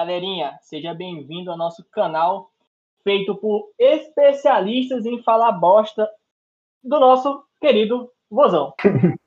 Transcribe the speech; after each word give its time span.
galerinha, 0.00 0.58
seja 0.62 0.94
bem-vindo 0.94 1.50
ao 1.50 1.58
nosso 1.58 1.84
canal 1.90 2.50
feito 3.04 3.34
por 3.34 3.70
especialistas 3.78 5.04
em 5.04 5.22
falar 5.22 5.52
bosta 5.52 6.10
do 6.82 6.98
nosso 6.98 7.44
querido 7.60 8.10
Vozão. 8.30 8.72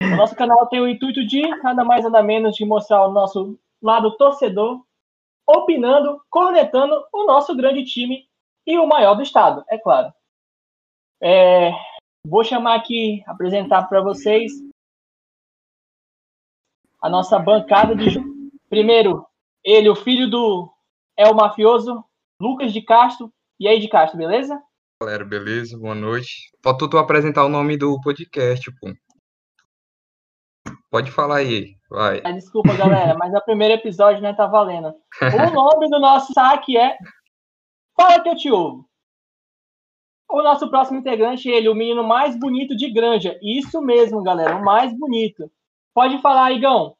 O 0.00 0.16
nosso 0.16 0.34
canal 0.34 0.66
tem 0.68 0.80
o 0.80 0.88
intuito 0.88 1.26
de 1.26 1.42
nada 1.62 1.84
mais 1.84 2.04
nada 2.04 2.22
menos 2.22 2.54
de 2.54 2.64
mostrar 2.64 3.04
o 3.04 3.12
nosso 3.12 3.58
lado 3.82 4.16
torcedor, 4.16 4.80
opinando, 5.44 6.22
cornetando 6.30 7.04
o 7.12 7.26
nosso 7.26 7.54
grande 7.54 7.84
time 7.84 8.26
e 8.64 8.78
o 8.78 8.86
maior 8.86 9.14
do 9.14 9.22
estado, 9.22 9.64
é 9.68 9.76
claro. 9.76 10.12
É, 11.20 11.72
vou 12.24 12.44
chamar 12.44 12.76
aqui, 12.76 13.22
apresentar 13.26 13.88
para 13.88 14.00
vocês 14.00 14.52
a 17.02 17.10
nossa 17.10 17.38
bancada 17.38 17.94
de 17.96 18.18
primeiro 18.70 19.28
ele, 19.64 19.88
o 19.88 19.96
filho 19.96 20.28
do 20.28 20.70
El 21.16 21.34
Mafioso, 21.34 22.04
Lucas 22.40 22.72
de 22.72 22.82
Castro. 22.82 23.32
E 23.60 23.66
aí, 23.66 23.80
de 23.80 23.88
Castro, 23.88 24.18
beleza? 24.18 24.60
Galera, 25.02 25.24
beleza? 25.24 25.78
Boa 25.78 25.94
noite. 25.94 26.50
Faltou 26.62 26.88
tu 26.88 26.98
apresentar 26.98 27.44
o 27.44 27.48
nome 27.48 27.76
do 27.76 28.00
podcast, 28.00 28.70
pô. 28.80 28.92
Pode 30.90 31.10
falar 31.10 31.38
aí, 31.38 31.76
vai. 31.90 32.20
Ah, 32.24 32.32
desculpa, 32.32 32.74
galera, 32.74 33.14
mas 33.16 33.32
o 33.34 33.44
primeiro 33.44 33.74
episódio 33.74 34.22
não 34.22 34.30
né, 34.30 34.36
tá 34.36 34.46
valendo. 34.46 34.88
O 34.88 34.94
nome 35.52 35.88
do 35.88 35.98
nosso 35.98 36.32
saque 36.32 36.76
é 36.76 36.96
Fala 37.98 38.22
que 38.22 38.28
eu 38.28 38.36
te 38.36 38.48
ouvo. 38.48 38.88
O 40.30 40.40
nosso 40.40 40.70
próximo 40.70 41.00
integrante, 41.00 41.48
ele, 41.48 41.68
o 41.68 41.74
menino 41.74 42.06
mais 42.06 42.38
bonito 42.38 42.76
de 42.76 42.88
Granja. 42.92 43.36
Isso 43.42 43.82
mesmo, 43.82 44.22
galera, 44.22 44.56
o 44.56 44.64
mais 44.64 44.96
bonito. 44.96 45.50
Pode 45.92 46.20
falar, 46.22 46.52
Igão. 46.52 46.94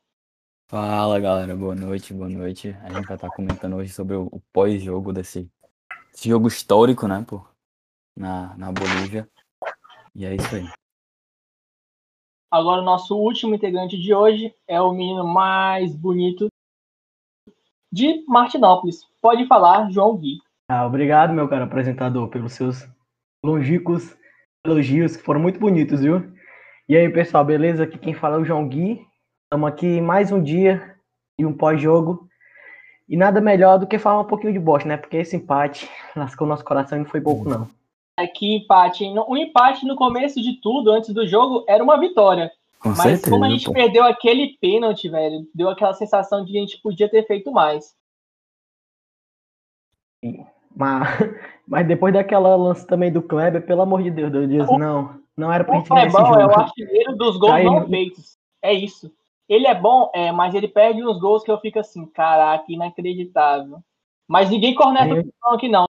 Fala 0.71 1.19
galera, 1.19 1.57
boa 1.57 1.75
noite, 1.75 2.13
boa 2.13 2.29
noite. 2.29 2.77
A 2.83 2.93
gente 2.93 3.07
vai 3.07 3.17
estar 3.17 3.31
comentando 3.31 3.77
hoje 3.77 3.91
sobre 3.91 4.15
o, 4.15 4.27
o 4.27 4.39
pós-jogo 4.53 5.15
desse, 5.15 5.51
desse, 6.13 6.29
jogo 6.29 6.47
histórico, 6.47 7.09
né, 7.09 7.25
pô, 7.27 7.43
na, 8.15 8.55
na 8.55 8.71
Bolívia. 8.71 9.27
E 10.15 10.27
é 10.27 10.35
isso 10.35 10.55
aí. 10.55 10.69
Agora, 12.53 12.83
o 12.83 12.85
nosso 12.85 13.17
último 13.17 13.55
integrante 13.55 13.97
de 13.99 14.13
hoje 14.13 14.55
é 14.67 14.79
o 14.79 14.93
menino 14.93 15.27
mais 15.27 15.97
bonito 15.97 16.49
de 17.91 18.23
Martinópolis. 18.27 19.07
Pode 19.23 19.47
falar, 19.47 19.91
João 19.91 20.19
Gui. 20.19 20.37
Ah, 20.71 20.85
obrigado, 20.85 21.33
meu 21.33 21.49
cara 21.49 21.65
apresentador, 21.65 22.29
pelos 22.29 22.53
seus 22.53 22.87
longínquos 23.43 24.15
elogios, 24.67 25.17
que 25.17 25.23
foram 25.23 25.41
muito 25.41 25.59
bonitos, 25.59 26.03
viu? 26.03 26.31
E 26.87 26.95
aí, 26.95 27.11
pessoal, 27.11 27.43
beleza? 27.43 27.85
Aqui 27.85 27.97
quem 27.97 28.13
fala 28.13 28.37
é 28.37 28.41
o 28.41 28.45
João 28.45 28.69
Gui, 28.69 29.08
Estamos 29.51 29.67
aqui 29.71 29.99
mais 29.99 30.31
um 30.31 30.43
dia 30.43 30.95
e 31.39 31.47
um 31.47 31.57
pós-jogo. 31.57 32.29
E 33.09 33.17
nada 33.17 33.41
melhor 33.41 33.79
do 33.79 33.87
que 33.87 33.99
falar 33.99 34.21
um 34.21 34.27
pouquinho 34.27 34.53
de 34.53 34.59
bosta, 34.59 34.87
né? 34.87 34.99
Porque 34.99 35.17
esse 35.17 35.37
empate 35.37 35.89
lascou 36.15 36.47
nosso 36.47 36.63
coração 36.63 36.99
e 36.99 37.01
não 37.01 37.09
foi 37.09 37.23
pouco, 37.23 37.49
não. 37.49 37.67
É 38.19 38.27
que 38.27 38.57
empate. 38.57 39.05
O 39.27 39.35
empate 39.39 39.87
no 39.87 39.97
começo 39.97 40.43
de 40.43 40.61
tudo, 40.61 40.91
antes 40.91 41.15
do 41.15 41.27
jogo, 41.27 41.65
era 41.67 41.83
uma 41.83 41.99
vitória. 41.99 42.53
Com 42.79 42.91
Mas 42.91 42.99
certeza, 42.99 43.31
como 43.31 43.47
a 43.47 43.49
gente 43.49 43.65
pô. 43.65 43.73
perdeu 43.73 44.05
aquele 44.05 44.59
pênalti, 44.61 45.09
velho, 45.09 45.49
deu 45.55 45.71
aquela 45.71 45.95
sensação 45.95 46.45
de 46.45 46.53
que 46.53 46.59
a 46.59 46.61
gente 46.61 46.83
podia 46.83 47.09
ter 47.09 47.27
feito 47.27 47.51
mais. 47.51 47.97
Mas, 50.77 51.09
mas 51.67 51.89
depois 51.89 52.13
daquela 52.13 52.55
lance 52.55 52.87
também 52.87 53.11
do 53.11 53.23
Kleber, 53.23 53.65
pelo 53.65 53.81
amor 53.81 54.03
de 54.03 54.11
Deus, 54.11 54.31
Deus, 54.31 54.69
o, 54.69 54.77
não, 54.77 55.19
não 55.35 55.51
era 55.51 55.65
pra 55.65 55.77
gente 55.77 55.89
ganhar 55.89 56.07
esse 56.07 56.19
jogo. 56.19 56.39
é 56.39 56.47
o 56.47 56.51
artilheiro 56.51 57.17
dos 57.17 57.39
gols 57.39 57.65
não 57.65 57.89
feitos. 57.89 58.37
É 58.61 58.75
isso. 58.75 59.11
Ele 59.49 59.67
é 59.67 59.75
bom, 59.75 60.11
é, 60.15 60.31
mas 60.31 60.55
ele 60.55 60.69
perde 60.69 61.03
uns 61.03 61.19
gols 61.19 61.43
que 61.43 61.51
eu 61.51 61.59
fico 61.59 61.79
assim, 61.79 62.05
caraca, 62.07 62.65
inacreditável. 62.69 63.79
Mas 64.29 64.51
ninguém 64.51 64.75
corneta 64.75 65.21
é. 65.21 65.21
o 65.21 65.55
aqui 65.55 65.69
não, 65.69 65.87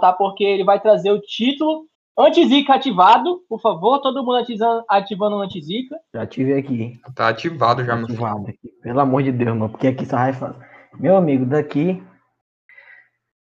tá? 0.00 0.12
Porque 0.12 0.42
ele 0.42 0.64
vai 0.64 0.80
trazer 0.80 1.10
o 1.10 1.20
título 1.20 1.86
Antizica 2.18 2.74
ativado, 2.74 3.44
por 3.46 3.60
favor, 3.60 4.00
todo 4.00 4.24
mundo 4.24 4.36
ativando, 4.36 4.82
ativando 4.88 5.36
o 5.36 5.40
Antizica. 5.40 6.00
Já 6.14 6.22
ativei 6.22 6.58
aqui. 6.58 6.98
Tá 7.14 7.28
ativado 7.28 7.84
já, 7.84 7.94
meu 7.94 8.06
Ativado 8.06 8.48
aqui. 8.48 8.68
Pelo 8.82 9.00
amor 9.00 9.22
de 9.22 9.32
Deus, 9.32 9.54
mano, 9.54 9.68
porque 9.68 9.88
aqui 9.88 10.06
só 10.06 10.16
vai 10.16 10.32
fazer. 10.32 10.66
Meu 10.98 11.14
amigo, 11.14 11.44
daqui. 11.44 12.02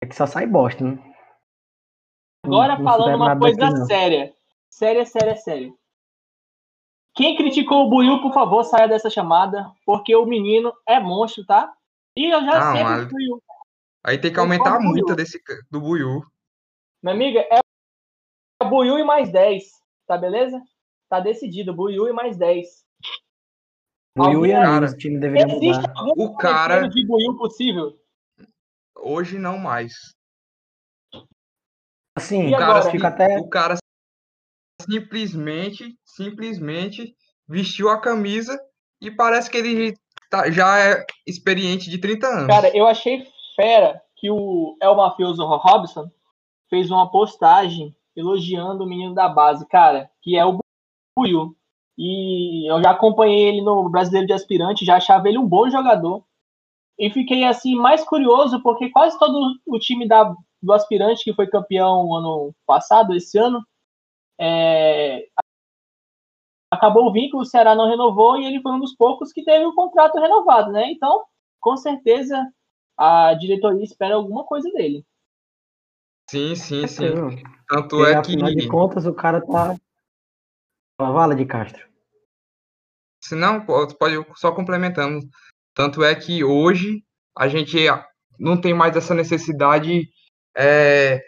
Aqui 0.03 0.17
só 0.17 0.27
sai 0.27 0.47
bosta, 0.47 0.83
né? 0.83 0.99
Agora 2.47 2.79
não, 2.79 2.85
não 2.85 2.91
falando 2.91 3.17
uma 3.17 3.39
coisa 3.39 3.67
aqui, 3.67 3.85
séria. 3.85 4.33
Séria, 4.71 5.05
séria, 5.05 5.37
séria. 5.37 5.73
Quem 7.17 7.35
criticou 7.35 7.87
o 7.87 7.89
Buiu, 7.89 8.21
por 8.21 8.35
favor, 8.35 8.63
saia 8.63 8.87
dessa 8.87 9.09
chamada, 9.09 9.73
porque 9.87 10.15
o 10.15 10.27
menino 10.27 10.71
é 10.87 11.01
monstro, 11.01 11.47
tá? 11.47 11.75
E 12.15 12.27
eu 12.27 12.45
já 12.45 12.73
sei 12.73 12.85
do 12.85 13.09
Buiu. 13.09 13.43
Aí 14.05 14.19
tem 14.19 14.31
que 14.31 14.39
aumentar 14.39 14.77
a 14.77 14.81
multa 14.81 15.17
desse, 15.17 15.43
do 15.71 15.81
Buiu. 15.81 16.23
Minha 17.03 17.15
amiga, 17.15 17.41
é 17.51 17.61
o 18.63 18.69
Buiu 18.69 18.99
e 18.99 19.05
mais 19.05 19.33
10, 19.33 19.65
tá 20.07 20.19
beleza? 20.19 20.63
Tá 21.09 21.19
decidido, 21.19 21.75
Buiu 21.75 22.07
e 22.07 22.13
mais 22.13 22.37
10. 22.37 22.85
Buiu 24.15 24.45
e 24.45 24.53
cara, 24.53 24.91
o 24.91 24.97
time 24.97 25.19
deveria 25.19 25.57
Existe 25.57 25.89
mudar. 25.89 26.23
o 26.23 26.37
cara 26.37 26.87
de 26.87 27.07
Buiu 27.07 27.35
possível? 27.39 27.99
Hoje 28.95 29.39
não 29.39 29.57
mais. 29.57 30.15
Assim, 32.15 32.55
o 32.55 32.59
cara, 32.59 32.91
fica 32.91 33.09
até... 33.09 33.39
o 33.39 33.49
cara 33.49 33.77
simplesmente, 34.89 35.99
simplesmente 36.05 37.15
vestiu 37.49 37.89
a 37.89 38.01
camisa 38.01 38.59
e 39.01 39.11
parece 39.11 39.51
que 39.51 39.57
ele 39.57 39.95
tá, 40.31 40.51
já 40.51 40.79
é 40.79 41.05
experiente 41.27 41.91
de 41.91 41.99
30 41.99 42.27
anos. 42.27 42.47
Cara, 42.47 42.77
eu 42.77 42.87
achei 42.87 43.27
fera 43.55 44.01
que 44.17 44.31
o 44.31 44.77
El 44.81 44.97
Mafioso 44.97 45.45
Robson 45.45 46.11
fez 46.69 46.91
uma 46.91 47.11
postagem 47.11 47.95
elogiando 48.17 48.85
o 48.85 48.89
menino 48.89 49.15
da 49.15 49.29
base, 49.29 49.67
cara, 49.69 50.11
que 50.23 50.37
é 50.37 50.45
o 50.45 50.59
Buiu. 51.17 51.55
E 51.99 52.71
eu 52.71 52.83
já 52.83 52.91
acompanhei 52.91 53.49
ele 53.49 53.63
no 53.63 53.89
Brasileiro 53.89 54.27
de 54.27 54.33
Aspirante, 54.33 54.85
já 54.85 54.97
achava 54.97 55.29
ele 55.29 55.39
um 55.39 55.47
bom 55.47 55.69
jogador. 55.71 56.25
E 56.99 57.11
fiquei 57.11 57.45
assim 57.45 57.75
mais 57.75 58.05
curioso 58.05 58.63
porque 58.63 58.91
quase 58.91 59.19
todo 59.19 59.55
o 59.67 59.79
time 59.79 60.09
da, 60.09 60.35
do 60.63 60.73
aspirante 60.73 61.25
que 61.25 61.35
foi 61.35 61.47
campeão 61.47 62.15
ano 62.15 62.55
passado, 62.67 63.15
esse 63.15 63.39
ano, 63.39 63.63
é, 64.39 65.27
acabou 66.71 67.07
o 67.07 67.13
vínculo, 67.13 67.43
o 67.43 67.47
Ceará 67.47 67.75
não 67.75 67.89
renovou 67.89 68.39
e 68.39 68.45
ele 68.45 68.61
foi 68.61 68.73
um 68.73 68.81
dos 68.81 68.95
poucos 68.95 69.33
que 69.33 69.45
teve 69.45 69.65
o 69.65 69.75
contrato 69.75 70.19
renovado, 70.19 70.73
né? 70.73 70.91
Então, 70.91 71.25
com 71.61 71.77
certeza, 71.77 72.47
a 72.97 73.35
diretoria 73.35 73.85
espera 73.85 74.15
alguma 74.15 74.45
coisa 74.45 74.71
dele. 74.73 75.05
Sim, 76.31 76.55
sim, 76.55 76.87
sim. 76.87 77.15
Tanto 77.69 78.05
é 78.05 78.13
que. 78.15 78.33
Afinal 78.33 78.51
de 78.51 78.69
contas, 78.69 79.07
o 79.07 79.15
cara 79.15 79.41
tá. 79.41 79.77
Uma 81.01 81.13
vala 81.13 81.35
de 81.35 81.45
Castro. 81.45 81.87
Se 83.23 83.35
não, 83.35 83.65
pode 83.65 84.17
só 84.35 84.53
complementando. 84.53 85.21
Tanto 85.75 86.03
é 86.03 86.15
que 86.15 86.43
hoje 86.43 87.05
a 87.37 87.49
gente 87.49 87.77
não 88.39 88.61
tem 88.61 88.73
mais 88.73 88.97
essa 88.97 89.15
necessidade 89.15 90.09
é, 90.57 91.23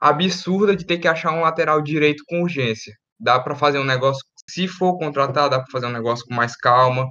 absurda 0.00 0.76
de 0.76 0.84
ter 0.84 0.98
que 0.98 1.08
achar 1.08 1.32
um 1.32 1.40
lateral 1.40 1.82
direito 1.82 2.22
com 2.28 2.42
urgência. 2.42 2.94
Dá 3.18 3.40
para 3.40 3.54
fazer 3.54 3.78
um 3.78 3.84
negócio, 3.84 4.22
se 4.48 4.68
for 4.68 4.98
contratar, 4.98 5.48
dá 5.48 5.58
para 5.60 5.70
fazer 5.70 5.86
um 5.86 5.92
negócio 5.92 6.24
com 6.26 6.34
mais 6.34 6.56
calma. 6.56 7.08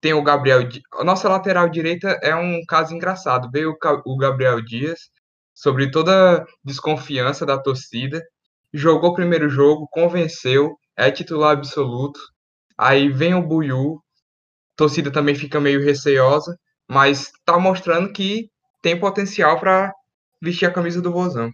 Tem 0.00 0.12
o 0.12 0.22
Gabriel, 0.22 0.60
a 0.94 1.04
nossa 1.04 1.28
lateral 1.28 1.68
direita 1.68 2.18
é 2.22 2.34
um 2.34 2.60
caso 2.68 2.94
engraçado. 2.94 3.50
Veio 3.50 3.74
o 4.04 4.16
Gabriel 4.16 4.60
Dias 4.62 4.98
sobre 5.54 5.90
toda 5.90 6.44
desconfiança 6.62 7.46
da 7.46 7.58
torcida, 7.58 8.22
jogou 8.74 9.10
o 9.10 9.14
primeiro 9.14 9.48
jogo, 9.48 9.88
convenceu, 9.90 10.76
é 10.94 11.10
titular 11.10 11.52
absoluto. 11.52 12.20
Aí 12.76 13.08
vem 13.08 13.34
o 13.34 13.42
Buiu, 13.42 13.98
torcida 14.76 15.10
também 15.10 15.34
fica 15.34 15.58
meio 15.58 15.82
receosa, 15.82 16.58
mas 16.86 17.32
tá 17.44 17.58
mostrando 17.58 18.12
que 18.12 18.50
tem 18.82 19.00
potencial 19.00 19.58
para 19.58 19.92
vestir 20.42 20.66
a 20.66 20.72
camisa 20.72 21.00
do 21.00 21.10
Vozão. 21.10 21.50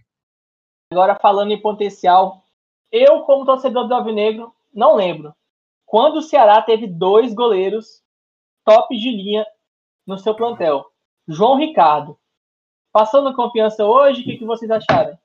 Agora, 0.93 1.15
falando 1.15 1.51
em 1.51 1.59
potencial, 1.59 2.45
eu, 2.91 3.21
como 3.21 3.47
torcedor 3.47 3.87
do 3.87 3.95
Alvinegro, 3.95 4.53
não 4.71 4.95
lembro. 4.95 5.33
Quando 5.87 6.17
o 6.17 6.21
Ceará 6.21 6.61
teve 6.61 6.85
dois 6.85 7.33
goleiros 7.33 8.03
top 8.63 8.95
de 8.95 9.09
linha 9.09 9.43
no 10.05 10.19
seu 10.19 10.35
plantel? 10.35 10.85
João 11.27 11.57
Ricardo. 11.57 12.15
Passando 12.91 13.35
confiança 13.35 13.83
hoje, 13.83 14.21
o 14.21 14.23
que, 14.23 14.37
que 14.37 14.45
vocês 14.45 14.69
acharam? 14.69 15.17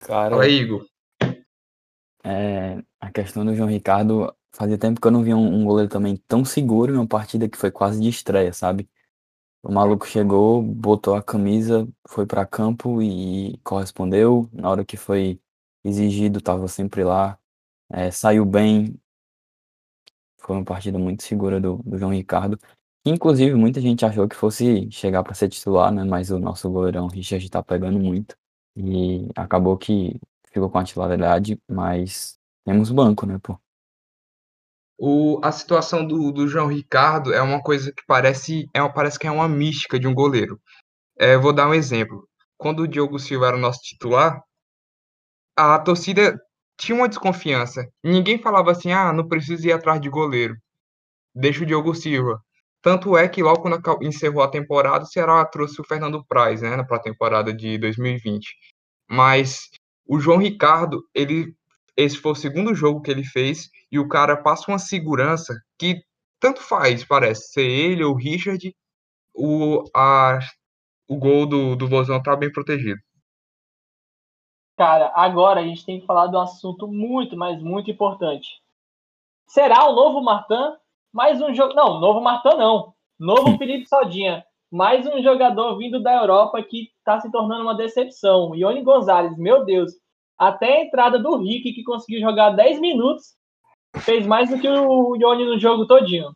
Cara, 0.00 0.36
Oi, 0.36 0.52
Igor. 0.52 0.86
É, 2.22 2.82
a 3.00 3.10
questão 3.10 3.42
do 3.42 3.54
João 3.54 3.70
Ricardo, 3.70 4.36
fazia 4.52 4.76
tempo 4.76 5.00
que 5.00 5.06
eu 5.06 5.10
não 5.10 5.22
via 5.22 5.34
um, 5.34 5.62
um 5.62 5.64
goleiro 5.64 5.90
também 5.90 6.14
tão 6.28 6.44
seguro 6.44 6.92
em 6.92 6.98
uma 6.98 7.08
partida 7.08 7.48
que 7.48 7.56
foi 7.56 7.70
quase 7.70 8.02
de 8.02 8.10
estreia, 8.10 8.52
sabe? 8.52 8.86
O 9.62 9.70
maluco 9.72 10.06
chegou, 10.06 10.62
botou 10.62 11.14
a 11.14 11.22
camisa, 11.22 11.86
foi 12.08 12.26
para 12.26 12.46
campo 12.46 13.02
e 13.02 13.58
correspondeu. 13.62 14.48
Na 14.52 14.70
hora 14.70 14.84
que 14.84 14.96
foi 14.96 15.40
exigido, 15.84 16.38
estava 16.38 16.66
sempre 16.68 17.04
lá. 17.04 17.38
É, 17.90 18.10
saiu 18.10 18.44
bem. 18.46 18.98
Foi 20.38 20.56
uma 20.56 20.64
partida 20.64 20.98
muito 20.98 21.22
segura 21.22 21.60
do, 21.60 21.76
do 21.84 21.98
João 21.98 22.12
Ricardo. 22.12 22.58
Inclusive, 23.04 23.54
muita 23.54 23.80
gente 23.80 24.04
achou 24.04 24.28
que 24.28 24.36
fosse 24.36 24.90
chegar 24.90 25.22
para 25.22 25.34
ser 25.34 25.48
titular, 25.48 25.92
né? 25.92 26.04
Mas 26.04 26.30
o 26.30 26.38
nosso 26.38 26.70
goleirão 26.70 27.06
Richard 27.06 27.48
tá 27.50 27.62
pegando 27.62 27.98
muito. 27.98 28.36
E 28.76 29.28
acabou 29.36 29.76
que 29.76 30.18
ficou 30.52 30.70
com 30.70 30.78
a 30.78 30.84
titularidade, 30.84 31.60
mas 31.70 32.38
temos 32.64 32.90
banco, 32.90 33.26
né, 33.26 33.38
pô? 33.42 33.58
O, 35.02 35.40
a 35.42 35.50
situação 35.50 36.06
do, 36.06 36.30
do 36.30 36.46
João 36.46 36.66
Ricardo 36.66 37.32
é 37.32 37.40
uma 37.40 37.62
coisa 37.62 37.90
que 37.90 38.02
parece, 38.06 38.68
é 38.74 38.82
uma, 38.82 38.92
parece 38.92 39.18
que 39.18 39.26
é 39.26 39.30
uma 39.30 39.48
mística 39.48 39.98
de 39.98 40.06
um 40.06 40.12
goleiro. 40.12 40.60
É, 41.18 41.38
vou 41.38 41.54
dar 41.54 41.66
um 41.66 41.72
exemplo. 41.72 42.28
Quando 42.58 42.80
o 42.80 42.86
Diogo 42.86 43.18
Silva 43.18 43.46
era 43.46 43.56
o 43.56 43.60
nosso 43.60 43.80
titular, 43.80 44.42
a 45.56 45.78
torcida 45.78 46.38
tinha 46.78 46.94
uma 46.94 47.08
desconfiança. 47.08 47.88
Ninguém 48.04 48.38
falava 48.42 48.72
assim, 48.72 48.92
ah, 48.92 49.10
não 49.10 49.26
precisa 49.26 49.68
ir 49.68 49.72
atrás 49.72 50.02
de 50.02 50.10
goleiro. 50.10 50.54
Deixa 51.34 51.62
o 51.62 51.66
Diogo 51.66 51.94
Silva. 51.94 52.38
Tanto 52.82 53.16
é 53.16 53.26
que 53.26 53.42
logo 53.42 53.62
quando 53.62 53.80
encerrou 54.02 54.42
a 54.42 54.50
temporada, 54.50 55.04
o 55.04 55.06
Ceará 55.06 55.42
trouxe 55.46 55.80
o 55.80 55.84
Fernando 55.84 56.22
Praz, 56.26 56.60
né, 56.60 56.82
para 56.84 56.98
a 56.98 57.02
temporada 57.02 57.54
de 57.54 57.78
2020. 57.78 58.54
Mas 59.08 59.70
o 60.06 60.20
João 60.20 60.36
Ricardo, 60.36 61.02
ele 61.14 61.54
esse 61.96 62.16
foi 62.16 62.32
o 62.32 62.36
segundo 62.36 62.74
jogo 62.74 63.00
que 63.02 63.10
ele 63.10 63.24
fez 63.24 63.68
e 63.90 63.98
o 63.98 64.08
cara 64.08 64.36
passa 64.36 64.70
uma 64.70 64.78
segurança 64.78 65.54
que 65.78 66.02
tanto 66.40 66.62
faz, 66.62 67.04
parece, 67.04 67.52
ser 67.52 67.66
ele 67.66 68.02
ou 68.02 68.14
o 68.14 68.16
Richard, 68.16 68.74
o, 69.34 69.84
a, 69.94 70.38
o 71.08 71.16
gol 71.16 71.46
do, 71.46 71.76
do 71.76 71.86
Vozão 71.86 72.22
tá 72.22 72.34
bem 72.34 72.50
protegido. 72.50 72.98
Cara, 74.76 75.12
agora 75.14 75.60
a 75.60 75.62
gente 75.62 75.84
tem 75.84 76.00
que 76.00 76.06
falar 76.06 76.28
de 76.28 76.36
um 76.36 76.40
assunto 76.40 76.88
muito, 76.88 77.36
mas 77.36 77.62
muito 77.62 77.90
importante. 77.90 78.48
Será 79.46 79.86
o 79.90 79.94
novo 79.94 80.22
Martin? 80.22 80.76
Mais 81.12 81.42
um 81.42 81.52
jogo. 81.52 81.74
Não, 81.74 82.00
novo 82.00 82.20
Martin 82.20 82.56
não. 82.56 82.94
Novo 83.18 83.56
Felipe 83.58 83.86
Saldinha. 83.86 84.42
Mais 84.70 85.04
um 85.06 85.22
jogador 85.22 85.76
vindo 85.76 86.00
da 86.02 86.14
Europa 86.14 86.62
que 86.62 86.88
está 86.98 87.20
se 87.20 87.30
tornando 87.30 87.62
uma 87.62 87.74
decepção. 87.74 88.54
Ione 88.54 88.82
Gonzalez, 88.82 89.36
meu 89.36 89.64
Deus. 89.64 89.92
Até 90.40 90.78
a 90.78 90.84
entrada 90.86 91.18
do 91.18 91.36
Rick, 91.36 91.74
que 91.74 91.84
conseguiu 91.84 92.18
jogar 92.22 92.52
10 92.52 92.80
minutos, 92.80 93.34
fez 93.98 94.26
mais 94.26 94.48
do 94.48 94.58
que 94.58 94.66
o 94.66 95.14
Ione 95.16 95.44
no 95.44 95.58
jogo 95.58 95.86
todinho. 95.86 96.32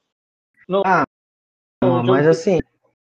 No, 0.68 0.82
ah, 0.84 1.04
no 1.82 2.04
mas 2.04 2.26
assim, 2.26 2.58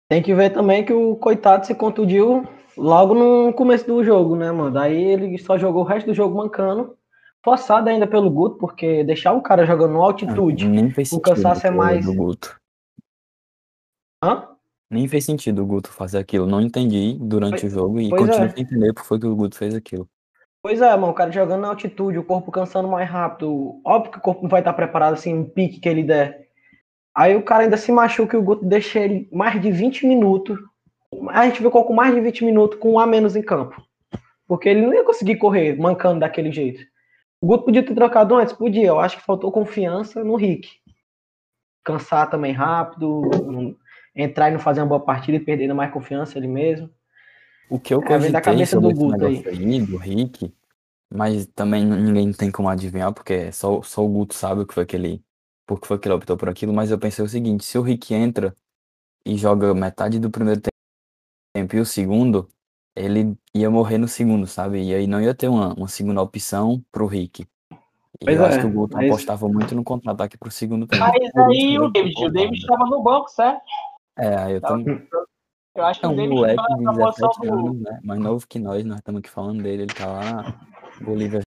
tem 0.08 0.22
que 0.22 0.36
ver 0.36 0.52
também 0.52 0.86
que 0.86 0.94
o 0.94 1.16
coitado 1.16 1.66
se 1.66 1.74
contundiu 1.74 2.48
logo 2.78 3.16
no 3.16 3.52
começo 3.52 3.88
do 3.88 4.04
jogo, 4.04 4.36
né, 4.36 4.52
mano? 4.52 4.70
Daí 4.70 5.04
ele 5.04 5.40
só 5.40 5.58
jogou 5.58 5.82
o 5.82 5.86
resto 5.86 6.06
do 6.06 6.14
jogo 6.14 6.38
mancando 6.38 6.96
forçado 7.44 7.90
ainda 7.90 8.06
pelo 8.06 8.30
Guto, 8.30 8.58
porque 8.58 9.04
deixar 9.04 9.34
um 9.34 9.42
cara 9.42 9.66
jogando 9.66 9.94
no 9.94 10.04
altitude, 10.04 10.68
nem 10.68 10.92
fez 10.92 11.12
o 11.12 11.20
cansaço 11.20 11.66
é 11.66 11.72
mais. 11.72 12.06
Do 12.06 12.14
Guto. 12.14 12.56
Hã? 14.24 14.48
Nem 14.88 15.08
fez 15.08 15.26
sentido 15.26 15.64
o 15.64 15.66
Guto 15.66 15.90
fazer 15.90 16.20
aquilo. 16.20 16.46
Não 16.46 16.62
entendi 16.62 17.18
durante 17.20 17.62
pois, 17.62 17.64
o 17.74 17.76
jogo 17.76 18.00
e 18.00 18.10
continuo 18.12 18.44
é. 18.44 18.50
sem 18.50 18.64
entender 18.64 18.94
por 18.94 19.20
que 19.20 19.26
o 19.26 19.36
Guto 19.36 19.58
fez 19.58 19.74
aquilo. 19.74 20.08
Pois 20.64 20.80
é, 20.80 20.96
mano, 20.96 21.10
o 21.10 21.14
cara 21.14 21.32
jogando 21.32 21.62
na 21.62 21.70
altitude, 21.70 22.20
o 22.20 22.24
corpo 22.24 22.52
cansando 22.52 22.88
mais 22.88 23.10
rápido. 23.10 23.82
Óbvio 23.84 24.12
que 24.12 24.18
o 24.20 24.22
corpo 24.22 24.44
não 24.44 24.50
vai 24.50 24.62
estar 24.62 24.74
preparado 24.74 25.14
assim, 25.14 25.34
um 25.34 25.44
pique 25.44 25.80
que 25.80 25.90
ele 25.90 26.04
der. 26.04 26.50
Aí 27.16 27.36
o 27.36 27.44
cara 27.44 27.64
ainda 27.64 27.78
se 27.78 27.92
machuca 27.92 28.38
e 28.38 28.40
o 28.40 28.44
Guto 28.44 28.64
deixa 28.64 29.00
ele 29.00 29.28
mais 29.32 29.60
de 29.60 29.72
20 29.72 30.06
minutos. 30.06 30.58
A 31.30 31.46
gente 31.46 31.62
ficou 31.62 31.84
com 31.84 31.94
mais 31.94 32.14
de 32.14 32.22
20 32.22 32.46
minutos 32.46 32.80
com 32.80 32.94
um 32.94 33.00
a 33.00 33.08
menos 33.08 33.36
em 33.36 33.42
campo. 33.42 33.82
Porque 34.48 34.70
ele 34.70 34.82
não 34.82 34.94
ia 34.94 35.04
conseguir 35.04 35.38
correr 35.38 35.78
mancando 35.78 36.20
daquele 36.20 36.52
jeito. 36.52 36.82
O 37.42 37.48
Guto 37.48 37.66
podia 37.66 37.84
ter 37.84 37.96
trocado 37.96 38.36
antes? 38.36 38.54
Podia. 38.54 38.88
Eu 38.88 39.00
acho 39.00 39.18
que 39.18 39.26
faltou 39.26 39.52
confiança 39.52 40.24
no 40.24 40.36
Rick. 40.36 40.70
Cansar 41.84 42.30
também 42.30 42.54
rápido, 42.54 43.22
entrar 44.16 44.50
e 44.50 44.54
não 44.54 44.60
fazer 44.60 44.82
uma 44.82 44.88
boa 44.88 45.00
partida 45.00 45.38
e 45.38 45.40
perder 45.40 45.74
mais 45.74 45.92
confiança 45.92 46.38
ele 46.38 46.48
mesmo. 46.48 46.88
O 47.72 47.80
que 47.80 47.94
eu 47.94 48.02
cogitei 48.02 48.28
é, 48.28 48.32
da 48.34 48.42
cabeça 48.42 48.82
do 48.82 48.94
Guto 48.94 49.26
aí. 49.26 49.48
aí. 49.48 49.82
do 49.82 49.96
Rick, 49.96 50.54
mas 51.10 51.46
também 51.56 51.86
ninguém 51.86 52.34
tem 52.34 52.52
como 52.52 52.68
adivinhar, 52.68 53.14
porque 53.14 53.50
só, 53.54 53.82
só 53.82 54.04
o 54.04 54.10
Guto 54.10 54.36
sabe 54.36 54.62
o 54.62 54.68
que 54.68 54.74
foi 54.74 54.86
que 54.86 54.94
ele, 54.94 55.24
por 55.66 55.80
que 55.80 55.88
foi 55.88 55.98
que 55.98 56.06
ele 56.06 56.16
optou 56.16 56.36
por 56.36 56.50
aquilo, 56.50 56.74
mas 56.74 56.92
eu 56.92 57.00
pensei 57.00 57.24
o 57.24 57.30
seguinte, 57.30 57.64
se 57.64 57.78
o 57.78 57.82
Rick 57.82 58.14
entra 58.14 58.54
e 59.26 59.38
joga 59.38 59.74
metade 59.74 60.20
do 60.20 60.30
primeiro 60.30 60.60
tempo 61.56 61.74
e 61.74 61.80
o 61.80 61.86
segundo, 61.86 62.50
ele 62.94 63.38
ia 63.56 63.72
morrer 63.72 63.98
no 63.98 64.08
segundo, 64.08 64.46
sabe? 64.46 64.84
E 64.84 64.94
aí 64.94 65.08
não 65.08 65.22
ia 65.22 65.34
ter 65.34 65.48
uma, 65.48 65.74
uma 65.74 65.88
segunda 65.88 66.22
opção 66.22 66.84
pro 66.92 67.06
Rick. 67.06 67.48
E 68.20 68.26
pois 68.26 68.38
eu 68.38 68.46
é, 68.46 68.50
acho 68.50 68.60
que 68.60 68.66
o 68.66 68.74
Guto 68.74 68.98
mas... 68.98 69.10
apostava 69.10 69.48
muito 69.48 69.74
no 69.74 69.84
contra-ataque 69.86 70.38
pro 70.38 70.52
segundo 70.52 70.86
tempo. 70.86 71.02
Mas 71.02 71.48
aí 71.48 71.80
o 71.80 71.90
David, 71.90 72.26
o 72.26 72.30
David 72.30 72.60
estava 72.60 72.86
no 72.86 73.02
banco, 73.02 73.30
certo? 73.30 73.62
É, 74.18 74.36
aí 74.36 74.54
eu 74.56 74.62
também. 74.62 75.08
Eu 75.76 75.86
acho 75.86 76.00
que 76.00 76.06
é 76.06 76.10
um 76.10 76.14
o 76.14 76.30
moleque 76.30 76.64
de 76.78 76.84
17 76.84 77.48
anos, 77.48 77.82
né? 77.82 78.00
Mais 78.04 78.20
novo 78.20 78.46
que 78.48 78.60
nós, 78.60 78.84
nós 78.84 78.98
estamos 78.98 79.20
aqui 79.20 79.30
falando 79.30 79.64
dele, 79.64 79.84
ele 79.84 79.94
tá 79.94 80.06
lá, 80.06 80.60
Bolívia 81.02 81.42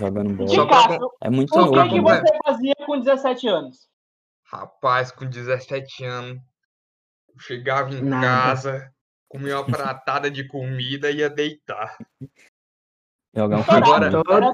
jogando 0.00 0.34
bola. 0.34 0.68
Cássio, 0.68 1.10
é 1.20 1.30
muito 1.30 1.54
o 1.54 1.72
que, 1.72 1.88
que 1.90 2.00
você 2.00 2.38
fazia 2.44 2.74
com 2.86 2.98
17 2.98 3.48
anos? 3.48 3.88
Rapaz, 4.44 5.12
com 5.12 5.26
17 5.26 6.04
anos, 6.04 6.40
chegava 7.38 7.94
em 7.94 8.02
Nada. 8.02 8.26
casa, 8.26 8.92
comia 9.28 9.56
uma 9.56 9.66
pratada 9.66 10.30
de 10.30 10.48
comida 10.48 11.10
e 11.10 11.18
ia 11.18 11.30
deitar. 11.30 11.96
Jogar 13.32 13.58
um 13.58 13.64
agora, 13.68 14.08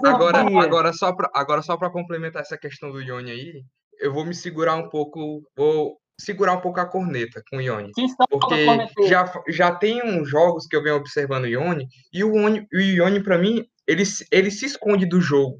agora, 0.04 0.62
agora, 0.62 0.92
só 0.92 1.14
pra, 1.14 1.30
agora, 1.32 1.62
só 1.62 1.78
para 1.78 1.88
complementar 1.88 2.42
essa 2.42 2.58
questão 2.58 2.90
do 2.90 3.00
Ione 3.00 3.30
aí, 3.30 3.64
eu 3.98 4.12
vou 4.12 4.26
me 4.26 4.34
segurar 4.34 4.74
um 4.74 4.90
pouco, 4.90 5.42
vou 5.56 5.98
segurar 6.20 6.54
um 6.54 6.60
pouco 6.60 6.80
a 6.80 6.86
corneta 6.86 7.42
com 7.50 7.58
o 7.58 7.60
Ione. 7.60 7.92
Porque 8.28 9.08
já, 9.08 9.32
já 9.48 9.74
tem 9.74 10.02
uns 10.02 10.28
jogos 10.28 10.66
que 10.66 10.76
eu 10.76 10.82
venho 10.82 10.96
observando 10.96 11.44
o 11.44 11.48
Ione, 11.48 11.86
e 12.12 12.24
o 12.24 12.36
Ione, 12.36 12.66
o 12.72 12.78
Ione 12.78 13.22
para 13.22 13.38
mim, 13.38 13.64
ele, 13.86 14.02
ele 14.30 14.50
se 14.50 14.66
esconde 14.66 15.06
do 15.06 15.20
jogo. 15.20 15.56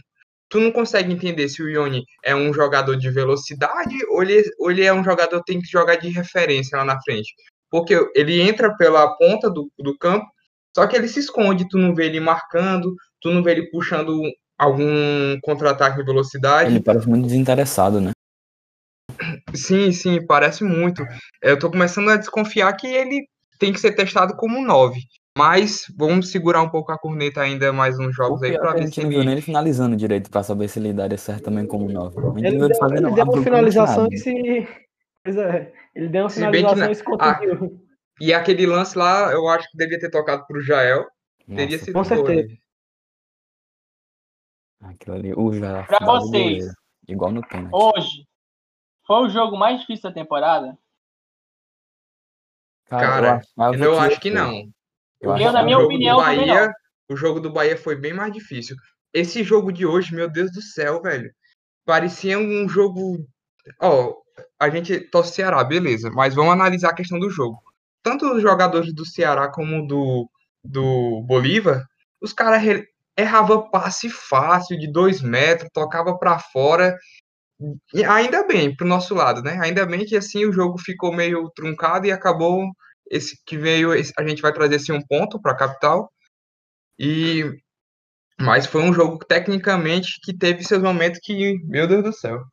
Tu 0.48 0.60
não 0.60 0.70
consegue 0.70 1.12
entender 1.12 1.48
se 1.48 1.62
o 1.62 1.68
Ione 1.68 2.04
é 2.24 2.34
um 2.34 2.52
jogador 2.52 2.96
de 2.96 3.10
velocidade 3.10 3.96
ou 4.08 4.22
ele, 4.22 4.42
ou 4.58 4.70
ele 4.70 4.84
é 4.84 4.92
um 4.92 5.02
jogador 5.02 5.40
que 5.40 5.52
tem 5.52 5.60
que 5.60 5.68
jogar 5.68 5.96
de 5.96 6.08
referência 6.08 6.78
lá 6.78 6.84
na 6.84 7.00
frente 7.02 7.34
porque 7.70 7.94
ele 8.14 8.40
entra 8.40 8.74
pela 8.76 9.16
ponta 9.16 9.50
do, 9.50 9.70
do 9.78 9.96
campo, 9.98 10.26
só 10.74 10.86
que 10.86 10.96
ele 10.96 11.08
se 11.08 11.20
esconde, 11.20 11.68
tu 11.68 11.78
não 11.78 11.94
vê 11.94 12.06
ele 12.06 12.20
marcando, 12.20 12.94
tu 13.20 13.30
não 13.30 13.42
vê 13.42 13.52
ele 13.52 13.70
puxando 13.70 14.22
algum 14.58 15.38
contra-ataque 15.42 15.98
de 15.98 16.04
velocidade. 16.04 16.70
Ele 16.70 16.80
parece 16.80 17.08
muito 17.08 17.26
desinteressado, 17.26 18.00
né? 18.00 18.12
Sim, 19.56 19.92
sim, 19.92 20.24
parece 20.26 20.64
muito. 20.64 21.04
Eu 21.42 21.58
tô 21.58 21.70
começando 21.70 22.10
a 22.10 22.16
desconfiar 22.16 22.72
que 22.74 22.86
ele 22.86 23.26
tem 23.58 23.72
que 23.72 23.80
ser 23.80 23.92
testado 23.92 24.36
como 24.36 24.64
9. 24.64 25.00
Mas 25.36 25.84
vamos 25.98 26.30
segurar 26.30 26.62
um 26.62 26.70
pouco 26.70 26.90
a 26.92 26.98
corneta 26.98 27.42
ainda 27.42 27.70
mais 27.70 27.98
uns 27.98 28.14
jogos 28.14 28.42
aí 28.42 28.58
pra 28.58 28.72
ver 28.72 28.88
se 28.88 29.00
ele... 29.02 29.16
ele 29.16 29.42
finalizando 29.42 29.94
direito 29.94 30.30
pra 30.30 30.42
saber 30.42 30.66
se 30.66 30.78
ele 30.78 30.94
daria 30.94 31.18
certo 31.18 31.44
também 31.44 31.66
como 31.66 31.90
9. 31.90 32.16
Ele, 32.38 32.46
ele, 32.46 32.58
deu, 32.58 32.68
ele 32.90 33.14
deu 33.14 33.24
uma 33.24 33.42
finalização 33.42 34.08
e 34.10 34.16
se 34.16 34.66
Pois 35.22 35.36
é, 35.36 35.72
ele 35.94 36.08
deu 36.08 36.22
uma 36.22 36.30
finalização 36.30 36.90
e 36.90 36.94
se 36.94 37.02
contundiu. 37.02 37.84
E 38.20 38.32
aquele 38.32 38.64
lance 38.64 38.96
lá, 38.96 39.30
eu 39.32 39.48
acho 39.48 39.68
que 39.70 39.76
devia 39.76 39.98
ter 39.98 40.08
tocado 40.08 40.46
pro 40.46 40.62
Jael. 40.62 41.00
Nossa, 41.46 41.60
teria 41.60 41.78
sido 41.78 41.92
com 41.92 42.04
certeza. 42.04 42.56
Aquilo 44.80 45.16
ali, 45.16 45.34
o 45.34 45.52
Jael. 45.52 45.84
Pra 45.84 45.98
vocês, 45.98 46.64
igual 47.08 47.32
no 47.32 47.46
pênalti. 47.46 47.74
Hoje, 47.74 48.24
foi 49.06 49.16
o 49.26 49.28
jogo 49.28 49.56
mais 49.56 49.80
difícil 49.80 50.10
da 50.10 50.14
temporada? 50.14 50.76
Cara, 52.88 53.40
eu, 53.74 53.84
eu 53.84 53.98
acho 53.98 54.20
que 54.20 54.30
não. 54.30 54.52
Eu, 55.20 55.36
eu 55.36 55.52
na 55.52 55.62
minha 55.62 55.78
opinião, 55.78 56.18
Bahia, 56.18 56.72
o 57.08 57.16
jogo 57.16 57.40
do 57.40 57.50
Bahia 57.50 57.76
foi 57.76 57.96
bem 57.96 58.12
mais 58.12 58.32
difícil. 58.32 58.76
Esse 59.12 59.42
jogo 59.42 59.72
de 59.72 59.86
hoje, 59.86 60.14
meu 60.14 60.30
Deus 60.30 60.52
do 60.52 60.60
céu, 60.60 61.00
velho. 61.00 61.32
Parecia 61.84 62.38
um 62.38 62.68
jogo. 62.68 63.26
Ó, 63.80 64.04
oh, 64.04 64.22
a 64.58 64.68
gente 64.68 65.00
torce 65.00 65.34
Ceará, 65.34 65.62
beleza, 65.64 66.10
mas 66.10 66.34
vamos 66.34 66.52
analisar 66.52 66.90
a 66.90 66.94
questão 66.94 67.18
do 67.18 67.30
jogo. 67.30 67.60
Tanto 68.02 68.30
os 68.32 68.42
jogadores 68.42 68.92
do 68.94 69.04
Ceará 69.04 69.48
como 69.50 69.86
do, 69.86 70.28
do 70.62 71.22
Bolívar, 71.22 71.84
os 72.20 72.32
caras 72.32 72.62
erravam 73.16 73.68
passe 73.70 74.10
fácil 74.10 74.78
de 74.78 74.90
dois 74.90 75.20
metros, 75.22 75.70
tocava 75.72 76.16
para 76.18 76.38
fora. 76.38 76.96
E 77.94 78.04
ainda 78.04 78.46
bem, 78.46 78.74
pro 78.74 78.86
nosso 78.86 79.14
lado, 79.14 79.42
né? 79.42 79.58
Ainda 79.62 79.86
bem 79.86 80.04
que 80.04 80.16
assim 80.16 80.44
o 80.44 80.52
jogo 80.52 80.78
ficou 80.78 81.12
meio 81.12 81.50
truncado 81.50 82.06
e 82.06 82.12
acabou 82.12 82.70
esse 83.10 83.42
que 83.46 83.56
veio, 83.56 83.92
a 83.92 84.28
gente 84.28 84.42
vai 84.42 84.52
trazer 84.52 84.76
assim 84.76 84.92
um 84.92 85.04
ponto 85.06 85.40
para 85.40 85.52
a 85.52 85.56
capital. 85.56 86.10
E 86.98 87.44
mas 88.38 88.66
foi 88.66 88.82
um 88.82 88.92
jogo 88.92 89.18
tecnicamente 89.24 90.20
que 90.22 90.36
teve 90.36 90.62
seus 90.62 90.82
momentos 90.82 91.20
que, 91.22 91.58
meu 91.64 91.86
Deus 91.86 92.04
do 92.04 92.12
céu. 92.12 92.44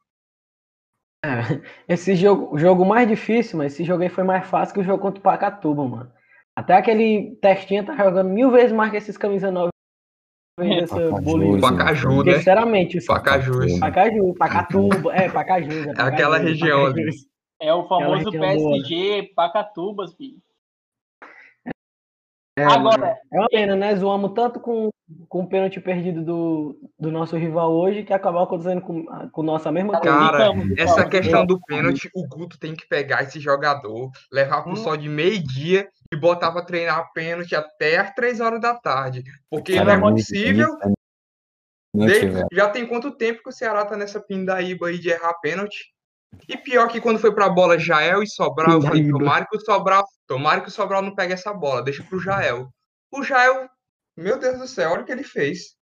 É, 1.26 1.62
esse 1.94 2.16
jogo, 2.16 2.54
o 2.56 2.58
jogo 2.58 2.86
mais 2.86 3.08
difícil, 3.08 3.58
mas 3.58 3.74
esse 3.74 3.84
jogo 3.84 4.04
aí 4.04 4.10
foi 4.10 4.24
mais 4.24 4.48
fácil 4.48 4.74
que 4.74 4.80
o 4.80 4.84
jogo 4.84 5.02
contra 5.02 5.20
o 5.20 5.24
Pacatuba, 5.24 5.86
mano. 5.86 6.12
Até 6.56 6.76
aquele 6.76 7.36
testinha 7.42 7.86
tá 7.86 7.96
jogando 7.98 8.30
mil 8.30 8.52
vezes 8.52 8.72
mais 8.72 8.92
que 8.92 8.98
esses 8.98 9.18
camisa 9.18 9.52
9 9.52 9.73
essa 10.60 10.96
Pacaju, 11.60 12.24
né? 12.24 12.34
Sinceramente, 12.36 13.04
Pacaju. 13.06 13.80
Pacaju, 13.80 14.34
Pacatuba, 14.36 15.16
é, 15.16 15.30
Pacaju. 15.30 15.72
É, 15.72 15.86
Pacaju, 15.88 16.02
aquela 16.02 16.38
região 16.38 16.86
ali. 16.86 17.10
É 17.60 17.74
o 17.74 17.88
famoso 17.88 18.30
boa. 18.30 18.40
PSG, 18.40 19.32
Pacatubas, 19.36 20.14
filho. 20.14 20.38
É, 22.56 22.66
Agora, 22.66 23.18
É 23.32 23.40
uma 23.40 23.48
pena, 23.50 23.76
né? 23.76 23.96
Zoamos 23.96 24.34
tanto 24.34 24.60
com, 24.60 24.90
com 25.28 25.42
o 25.42 25.48
pênalti 25.48 25.80
perdido 25.80 26.24
do, 26.24 26.80
do 27.00 27.10
nosso 27.10 27.36
rival 27.36 27.72
hoje 27.74 28.04
que 28.04 28.14
acabou 28.14 28.44
acontecendo 28.44 28.82
com, 28.82 29.06
com 29.32 29.42
nossa 29.42 29.72
mesma 29.72 30.00
coisa. 30.00 30.16
Cara, 30.16 30.52
ficamos, 30.52 30.78
Essa 30.78 31.10
questão 31.10 31.48
do 31.48 31.60
pênalti, 31.62 32.12
o 32.14 32.28
Guto 32.28 32.60
tem 32.60 32.76
que 32.76 32.88
pegar 32.88 33.24
esse 33.24 33.40
jogador, 33.40 34.12
levar 34.32 34.62
pro 34.62 34.74
Hum. 34.74 34.76
sol 34.76 34.96
de 34.96 35.10
meio-dia 35.10 35.90
e 36.14 36.20
botar 36.20 36.52
pra 36.52 36.62
treinar 36.64 37.12
pênalti 37.14 37.56
até 37.56 37.98
às 37.98 38.14
três 38.14 38.40
horas 38.40 38.62
da 38.62 38.76
tarde. 38.76 39.24
Porque 39.50 39.76
Cara, 39.76 39.98
não 39.98 40.10
é 40.10 40.12
possível. 40.12 40.78
Não 41.94 42.06
Desde- 42.08 42.46
já 42.52 42.70
tem 42.70 42.88
quanto 42.88 43.12
tempo 43.16 43.44
que 43.44 43.50
o 43.50 43.54
Ceará 43.54 43.86
tá 43.86 43.96
nessa 43.96 44.20
pindaíba 44.20 44.88
aí 44.88 44.98
de 44.98 45.10
errar 45.10 45.34
pênalti? 45.42 45.94
E 46.50 46.58
pior 46.58 46.88
que 46.88 47.00
quando 47.00 47.20
foi 47.20 47.34
pra 47.34 47.48
bola 47.50 47.78
Jael 47.78 48.24
e 48.24 48.28
Sobral, 48.28 48.72
eu 48.72 48.82
falei, 48.82 49.08
tomara 49.08 49.46
que 49.46 49.56
o 49.56 49.60
Sobral, 49.60 50.04
tomara 50.26 50.62
que 50.62 50.70
o 50.70 50.72
Sobral 50.72 51.04
não 51.04 51.14
pegue 51.14 51.34
essa 51.34 51.54
bola, 51.54 51.84
deixa 51.84 52.04
pro 52.04 52.20
Jael. 52.20 52.68
O 53.12 53.22
Jael, 53.24 53.70
meu 54.18 54.40
Deus 54.40 54.58
do 54.58 54.68
céu, 54.68 54.92
olha 54.92 55.02
o 55.04 55.06
que 55.06 55.12
ele 55.12 55.24
fez. 55.24 55.76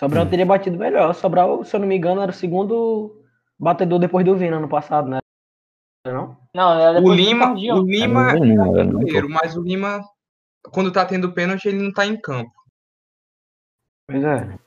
Sobral 0.00 0.26
teria 0.26 0.46
batido 0.46 0.78
melhor. 0.78 1.12
Sobral, 1.14 1.64
se 1.64 1.74
eu 1.74 1.80
não 1.80 1.88
me 1.88 1.96
engano, 1.96 2.22
era 2.22 2.30
o 2.30 2.34
segundo 2.34 3.24
batedor 3.58 3.98
depois 3.98 4.24
do 4.24 4.36
Vina 4.36 4.56
ano 4.56 4.68
passado, 4.68 5.08
né? 5.08 5.19
Não? 6.04 6.36
Não, 6.54 6.78
era 6.78 7.00
O 7.00 7.12
Lima, 7.12 7.52
o 7.52 7.84
Lima 7.84 8.32
Não, 8.34 8.44
não, 8.44 8.80
é 8.80 8.86
primeiro, 8.86 9.28
mas 9.28 9.56
o 9.56 9.62
Lima, 9.62 10.02
quando 10.72 10.92
tá 10.92 11.04
tendo 11.04 11.32
pênalti, 11.32 11.66
ele 11.66 11.82
não 11.82 11.92
tá 11.92 12.06
em 12.06 12.18
campo. 12.18 12.52
Pois 14.08 14.24
é. 14.24 14.58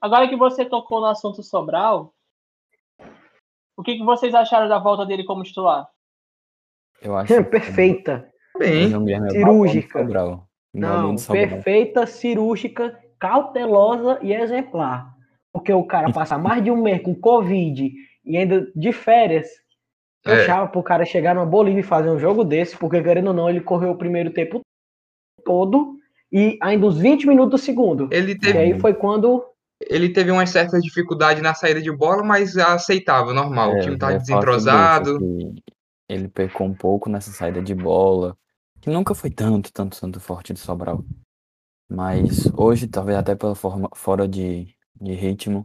Agora 0.00 0.28
que 0.28 0.36
você 0.36 0.64
tocou 0.64 1.00
no 1.00 1.06
assunto 1.06 1.42
Sobral, 1.42 2.14
o 3.76 3.82
que, 3.82 3.96
que 3.96 4.04
vocês 4.04 4.34
acharam 4.34 4.68
da 4.68 4.78
volta 4.78 5.04
dele 5.04 5.24
como 5.24 5.42
titular? 5.42 5.88
Eu 7.02 7.16
acho. 7.16 7.44
Perfeita. 7.44 8.30
Bem, 8.58 8.92
é 9.12 9.30
Cirúrgica. 9.30 10.00
Sobral. 10.00 10.48
Não, 10.72 11.16
perfeita, 11.16 12.06
cirúrgica, 12.06 12.98
cautelosa 13.18 14.18
e 14.22 14.32
exemplar. 14.32 15.14
Porque 15.52 15.72
o 15.72 15.84
cara 15.84 16.12
passar 16.12 16.38
mais 16.38 16.62
de 16.62 16.70
um 16.70 16.82
mês 16.82 17.02
com 17.02 17.14
Covid 17.14 17.90
e 18.24 18.36
ainda 18.36 18.70
de 18.74 18.92
férias, 18.92 19.48
eu 20.26 20.34
É. 20.34 20.42
achava 20.42 20.68
pro 20.68 20.82
cara 20.82 21.04
chegar 21.04 21.34
numa 21.34 21.46
Bolívia 21.46 21.80
e 21.80 21.84
fazer 21.84 22.10
um 22.10 22.18
jogo 22.18 22.44
desse, 22.44 22.76
porque 22.76 23.02
querendo 23.02 23.28
ou 23.28 23.34
não, 23.34 23.48
ele 23.48 23.60
correu 23.60 23.92
o 23.92 23.98
primeiro 23.98 24.30
tempo 24.32 24.60
todo 25.44 25.96
e 26.32 26.58
ainda 26.60 26.86
os 26.86 26.98
20 26.98 27.26
minutos 27.26 27.60
do 27.60 27.64
segundo. 27.64 28.08
ele 28.12 28.32
E 28.32 28.38
teve, 28.38 28.58
aí 28.58 28.80
foi 28.80 28.94
quando. 28.94 29.44
ele 29.80 30.08
teve 30.12 30.30
uma 30.30 30.46
certa 30.46 30.80
dificuldade 30.80 31.40
na 31.40 31.54
saída 31.54 31.80
de 31.80 31.92
bola, 31.92 32.22
mas 32.22 32.56
aceitável, 32.56 33.32
normal. 33.32 33.72
o 33.72 33.76
É, 33.76 33.80
time 33.80 33.94
eu 33.94 33.98
tá 33.98 34.08
sobre 34.08 34.20
desentrosado. 34.20 35.18
que 35.18 35.54
Ele 36.08 36.28
pecou 36.28 36.66
um 36.66 36.74
pouco 36.74 37.08
nessa 37.08 37.30
saída 37.30 37.62
de 37.62 37.74
bola, 37.74 38.36
que 38.80 38.90
nunca 38.90 39.14
foi 39.14 39.30
tanto, 39.30 39.72
tanto, 39.72 40.00
tanto 40.00 40.20
forte 40.20 40.52
de 40.52 40.60
Sobral. 40.60 41.04
Mas 41.88 42.46
hoje, 42.56 42.88
talvez 42.88 43.16
até 43.16 43.34
pela 43.36 43.54
forma 43.54 43.88
fora 43.94 44.26
de, 44.26 44.74
de 45.00 45.12
ritmo, 45.14 45.62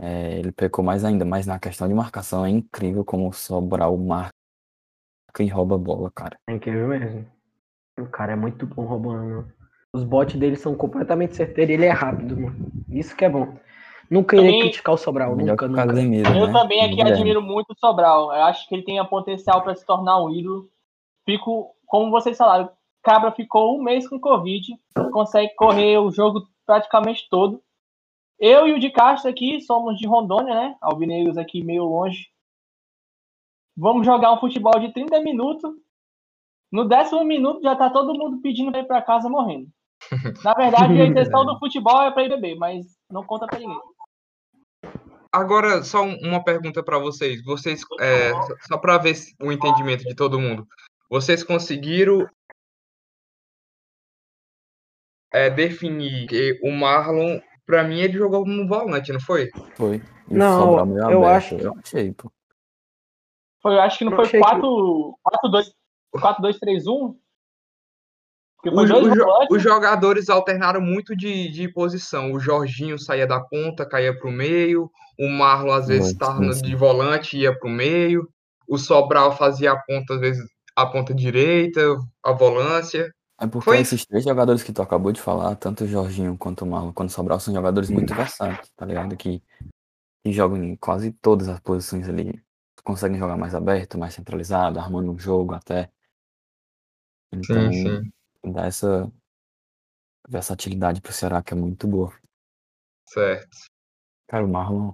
é, 0.00 0.38
ele 0.38 0.52
pecou 0.52 0.84
mais 0.84 1.04
ainda. 1.04 1.24
Mas 1.24 1.46
na 1.46 1.58
questão 1.58 1.86
de 1.88 1.94
marcação, 1.94 2.44
é 2.44 2.50
incrível 2.50 3.04
como 3.04 3.28
o 3.28 3.32
Sobral 3.32 3.96
marca 3.96 4.30
e 5.38 5.46
rouba 5.48 5.74
a 5.76 5.78
bola, 5.78 6.10
cara. 6.14 6.36
É 6.48 6.54
incrível 6.54 6.88
mesmo. 6.88 7.26
O 7.98 8.06
cara 8.06 8.32
é 8.32 8.36
muito 8.36 8.66
bom 8.66 8.84
roubando. 8.84 9.46
Os 9.92 10.04
botes 10.04 10.38
dele 10.38 10.56
são 10.56 10.74
completamente 10.74 11.34
certeiros 11.36 11.70
e 11.70 11.74
ele 11.74 11.84
é 11.86 11.90
rápido, 11.90 12.36
mano. 12.40 12.70
Isso 12.88 13.14
que 13.16 13.24
é 13.24 13.28
bom. 13.28 13.54
Nunca 14.10 14.36
Também- 14.36 14.60
criticar 14.62 14.94
o 14.94 14.98
Sobral, 14.98 15.36
Melhor 15.36 15.52
nunca, 15.52 15.66
que 15.66 15.72
o 15.72 15.76
nunca. 15.76 15.86
Casemiro, 15.86 16.30
Eu 16.36 16.46
né? 16.48 16.52
também 16.52 16.80
aqui 16.80 16.90
Guilherme. 16.96 17.12
admiro 17.12 17.42
muito 17.42 17.70
o 17.72 17.78
Sobral. 17.78 18.32
Eu 18.32 18.42
acho 18.44 18.68
que 18.68 18.74
ele 18.74 18.82
tem 18.84 18.98
a 18.98 19.04
potencial 19.04 19.62
para 19.62 19.74
se 19.76 19.84
tornar 19.86 20.20
um 20.22 20.30
ídolo. 20.30 20.68
Fico, 21.24 21.74
como 21.86 22.10
vocês 22.10 22.36
falaram, 22.36 22.70
Cabra 23.02 23.30
ficou 23.30 23.78
um 23.78 23.82
mês 23.82 24.08
com 24.08 24.18
Covid, 24.18 24.74
consegue 25.12 25.54
correr 25.54 25.98
o 25.98 26.10
jogo 26.10 26.42
praticamente 26.66 27.28
todo. 27.30 27.62
Eu 28.40 28.66
e 28.66 28.72
o 28.72 28.78
de 28.80 28.90
Castro 28.90 29.30
aqui 29.30 29.60
somos 29.60 29.98
de 29.98 30.06
Rondônia, 30.06 30.54
né? 30.54 30.76
Alvinegros 30.80 31.36
aqui 31.36 31.62
meio 31.62 31.84
longe. 31.84 32.30
Vamos 33.76 34.06
jogar 34.06 34.32
um 34.32 34.40
futebol 34.40 34.80
de 34.80 34.92
30 34.94 35.20
minutos. 35.20 35.70
No 36.72 36.88
décimo 36.88 37.22
minuto 37.22 37.62
já 37.62 37.76
tá 37.76 37.90
todo 37.90 38.14
mundo 38.14 38.40
pedindo 38.40 38.70
para 38.70 38.80
ir 38.80 38.86
para 38.86 39.02
casa 39.02 39.28
morrendo. 39.28 39.68
Na 40.42 40.54
verdade, 40.54 40.98
a 41.00 41.04
intenção 41.06 41.44
do 41.44 41.58
futebol 41.58 42.00
é 42.02 42.10
para 42.10 42.24
ir 42.24 42.28
beber, 42.30 42.56
mas 42.56 42.86
não 43.10 43.24
conta 43.26 43.46
para 43.46 43.58
ninguém. 43.58 43.78
Agora, 45.32 45.82
só 45.82 46.02
um- 46.02 46.18
uma 46.22 46.42
pergunta 46.42 46.82
para 46.82 46.98
vocês. 46.98 47.44
Vocês, 47.44 47.82
é, 48.00 48.30
só- 48.66 48.78
para 48.78 48.96
ver 48.98 49.14
o 49.40 49.52
entendimento 49.52 50.02
de 50.04 50.14
todo 50.14 50.40
mundo. 50.40 50.66
Vocês 51.10 51.44
conseguiram 51.44 52.26
é, 55.32 55.48
definir 55.50 56.26
que 56.26 56.58
o 56.62 56.72
Marlon, 56.72 57.40
para 57.70 57.84
mim, 57.84 58.00
ele 58.00 58.14
jogou 58.18 58.42
como 58.42 58.66
volante, 58.66 59.12
não 59.12 59.20
foi? 59.20 59.48
Foi. 59.76 60.02
E 60.28 60.34
Não, 60.34 60.72
eu 61.10 61.24
aberto, 61.24 61.24
acho- 61.24 61.54
Eu 61.56 61.74
achei, 61.78 62.12
pô. 62.12 62.30
Foi, 63.62 63.74
eu 63.74 63.80
acho 63.80 63.98
que 63.98 64.04
não 64.04 64.12
Eu 64.12 64.16
foi 64.16 64.24
achei 64.26 64.40
que- 64.40 64.46
4, 64.48 65.18
4-2, 65.22 65.72
4-2-3-1? 66.12 67.16
Porque 68.56 68.74
foi 68.74 68.84
Os, 68.84 68.90
dois 68.90 69.06
os 69.16 69.56
os 69.56 69.62
jogadores 69.62 70.28
alternaram 70.28 70.80
muito 70.80 71.16
de, 71.16 71.48
de 71.50 71.68
posição. 71.72 72.32
O 72.32 72.40
Jorginho 72.40 72.98
saía 72.98 73.26
da 73.26 73.40
ponta, 73.40 73.86
caía 73.88 74.14
para 74.16 74.28
o 74.28 74.32
meio. 74.32 74.90
O 75.18 75.28
Marlon, 75.28 75.72
às 75.72 75.86
vezes, 75.88 76.12
estava 76.12 76.40
de 76.62 76.74
volante 76.76 77.36
e 77.36 77.42
ia 77.42 77.58
para 77.58 77.68
o 77.68 77.72
meio. 77.72 78.28
O 78.68 78.76
Sobral 78.76 79.36
fazia 79.36 79.72
a 79.72 79.76
ponta, 79.78 80.14
às 80.14 80.20
vezes, 80.20 80.44
a 80.76 80.84
ponta 80.86 81.14
direita, 81.14 81.80
a 82.24 82.32
volância. 82.32 83.10
É 83.40 83.46
porque 83.46 83.64
Foi- 83.64 83.78
esses 83.80 84.04
três 84.04 84.22
jogadores 84.24 84.62
que 84.62 84.72
tu 84.72 84.82
acabou 84.82 85.12
de 85.12 85.20
falar, 85.20 85.56
tanto 85.56 85.84
o 85.84 85.86
Jorginho 85.88 86.36
quanto 86.36 86.62
o 86.62 86.66
Marlon, 86.68 86.92
quando 86.92 87.08
o 87.08 87.12
Sobral, 87.12 87.40
são 87.40 87.54
jogadores 87.54 87.88
muito 87.88 88.14
versáteis, 88.14 88.70
tá 88.76 88.84
ligado? 88.84 89.16
Que, 89.16 89.42
que 90.22 90.32
jogam 90.32 90.62
em 90.62 90.76
quase 90.76 91.10
todas 91.12 91.48
as 91.48 91.58
posições 91.60 92.06
ali. 92.08 92.42
Conseguem 92.84 93.18
jogar 93.18 93.36
mais 93.38 93.54
aberto, 93.54 93.98
mais 93.98 94.12
centralizado, 94.14 94.78
armando 94.78 95.10
um 95.12 95.18
jogo 95.18 95.54
até. 95.54 95.90
Então, 97.32 97.70
dá 98.52 98.66
essa 98.66 99.10
versatilidade 100.28 101.00
pro 101.00 101.12
Ceará, 101.12 101.42
que 101.42 101.54
é 101.54 101.56
muito 101.56 101.86
boa. 101.86 102.12
Certo. 103.06 103.56
Cara, 104.28 104.44
o 104.44 104.48
Marlon, 104.48 104.92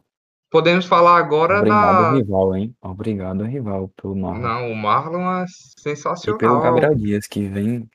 Podemos 0.48 0.86
falar 0.86 1.18
agora 1.18 1.58
obrigado 1.58 2.02
da. 2.02 2.12
rival, 2.12 2.56
hein? 2.56 2.76
Obrigado 2.80 3.42
rival 3.44 3.88
pelo 4.00 4.14
Marlon. 4.16 4.40
Não, 4.40 4.70
o 4.72 4.76
Marlon 4.76 5.40
é 5.40 5.44
E 5.44 5.44
pelo 5.44 5.48
sensacional. 5.96 6.62
Gabriel 6.62 6.94
Dias, 6.94 7.26
que 7.26 7.48
vem, 7.48 7.90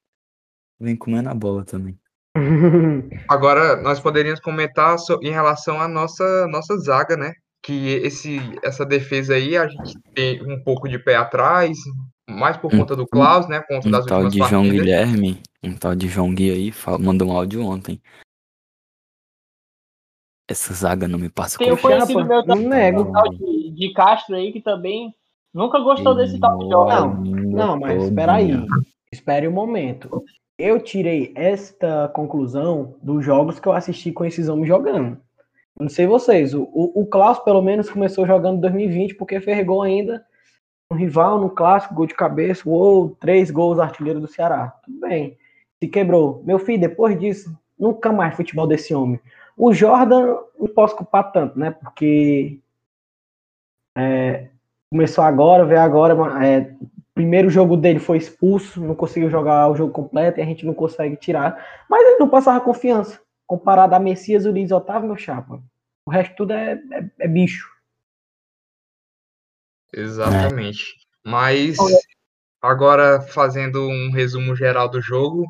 vem 0.81 0.95
comendo 0.95 1.29
a 1.29 1.33
bola 1.33 1.63
também. 1.63 1.97
Agora, 3.29 3.81
nós 3.81 4.00
poderíamos 4.00 4.39
comentar 4.39 4.95
em 5.21 5.29
relação 5.29 5.79
à 5.79 5.88
nossa, 5.88 6.47
nossa 6.47 6.77
zaga, 6.77 7.15
né? 7.15 7.33
Que 7.63 7.89
esse, 7.97 8.39
essa 8.63 8.85
defesa 8.85 9.35
aí, 9.35 9.55
a 9.55 9.67
gente 9.67 9.93
tem 10.15 10.41
um 10.41 10.63
pouco 10.63 10.89
de 10.89 10.97
pé 10.97 11.15
atrás, 11.15 11.77
mais 12.27 12.57
por 12.57 12.73
Hum, 12.73 12.79
conta 12.79 12.95
do 12.95 13.05
Klaus, 13.05 13.47
né? 13.47 13.59
Por 13.59 13.75
conta 13.75 13.88
Um 13.88 13.91
das 13.91 14.05
tal 14.05 14.27
de 14.27 14.38
João 14.38 14.50
partidas. 14.50 14.79
Guilherme, 14.79 15.41
um 15.63 15.75
tal 15.75 15.93
de 15.93 16.07
João 16.07 16.33
Gui 16.33 16.50
aí, 16.51 16.73
mandou 17.00 17.27
um 17.29 17.38
áudio 17.38 17.63
ontem. 17.63 18.01
Essa 20.50 20.73
zaga 20.73 21.07
não 21.07 21.19
me 21.19 21.29
passa 21.29 21.57
Tem 21.57 21.71
um 21.71 21.77
conhecido 21.77 22.25
meu 22.25 22.45
não 22.45 22.55
também, 22.55 22.67
nego. 22.67 23.01
um 23.03 23.11
tal 23.11 23.29
de, 23.29 23.71
de 23.71 23.93
Castro 23.93 24.35
aí, 24.35 24.51
que 24.51 24.61
também 24.61 25.13
nunca 25.53 25.79
gostou 25.79 26.15
desse 26.15 26.39
tal 26.39 26.57
de 26.57 26.69
jogo. 26.69 26.89
Não, 26.89 27.23
Não, 27.23 27.79
mas 27.79 28.03
espera 28.03 28.33
aí. 28.33 28.51
Espere 29.13 29.47
um 29.47 29.51
momento. 29.51 30.23
Eu 30.58 30.79
tirei 30.79 31.31
esta 31.36 32.10
conclusão 32.10 32.96
dos 33.01 33.25
jogos 33.25 33.60
que 33.60 33.67
eu 33.67 33.74
assisti 33.74 34.12
com 34.12 34.25
esses 34.25 34.48
homens 34.48 34.67
jogando. 34.67 35.20
Não 35.79 35.89
sei 35.89 36.05
vocês, 36.05 36.53
o, 36.53 36.70
o, 36.74 37.05
Klaus 37.08 37.39
pelo 37.39 37.62
menos 37.62 37.89
começou 37.89 38.27
jogando 38.27 38.58
em 38.58 38.62
2020 38.62 39.15
porque 39.15 39.39
fez 39.39 39.65
gol 39.65 39.81
ainda 39.81 40.24
no 40.91 40.98
rival, 40.98 41.39
no 41.39 41.50
clássico, 41.50 41.96
gol 41.96 42.05
de 42.05 42.13
cabeça, 42.13 42.67
uou, 42.67 43.15
três 43.20 43.50
gols 43.50 43.79
artilheiro 43.79 44.20
do 44.20 44.27
Ceará. 44.27 44.75
Tudo 44.84 45.00
bem. 45.00 45.38
Se 45.81 45.88
quebrou. 45.88 46.43
Meu 46.46 46.60
filho, 46.60 46.81
depois 46.81 47.17
disso, 47.20 47.58
nunca 47.79 48.12
mais 48.12 48.36
futebol 48.36 48.67
desse 48.67 48.93
homem. 48.93 49.20
O 49.58 49.74
Jordan, 49.74 50.38
não 50.60 50.67
posso 50.67 50.96
culpar 50.96 51.31
tanto, 51.31 51.58
né? 51.58 51.72
Porque 51.72 52.60
é, 53.98 54.50
começou 54.91 55.24
agora, 55.24 55.65
veio 55.65 55.81
agora, 55.81 56.46
é, 56.46 56.75
primeiro 57.13 57.49
jogo 57.49 57.75
dele 57.75 57.99
foi 57.99 58.17
expulso, 58.17 58.81
não 58.81 58.95
conseguiu 58.95 59.29
jogar 59.29 59.67
o 59.69 59.75
jogo 59.75 59.91
completo 59.91 60.39
e 60.39 60.43
a 60.43 60.45
gente 60.45 60.65
não 60.65 60.73
consegue 60.73 61.15
tirar. 61.15 61.83
Mas 61.89 62.01
ele 62.01 62.19
não 62.19 62.29
passava 62.29 62.63
confiança. 62.63 63.21
Comparado 63.45 63.93
a 63.95 63.99
Messias, 63.99 64.45
Ulisses 64.45 64.71
Otávio, 64.71 65.07
meu 65.07 65.17
chapa. 65.17 65.61
O 66.05 66.11
resto 66.11 66.35
tudo 66.35 66.53
é, 66.53 66.73
é, 66.73 67.09
é 67.19 67.27
bicho. 67.27 67.69
Exatamente. 69.93 70.95
Mas 71.25 71.77
agora 72.61 73.21
fazendo 73.21 73.81
um 73.87 74.11
resumo 74.11 74.55
geral 74.55 74.87
do 74.89 75.01
jogo, 75.01 75.45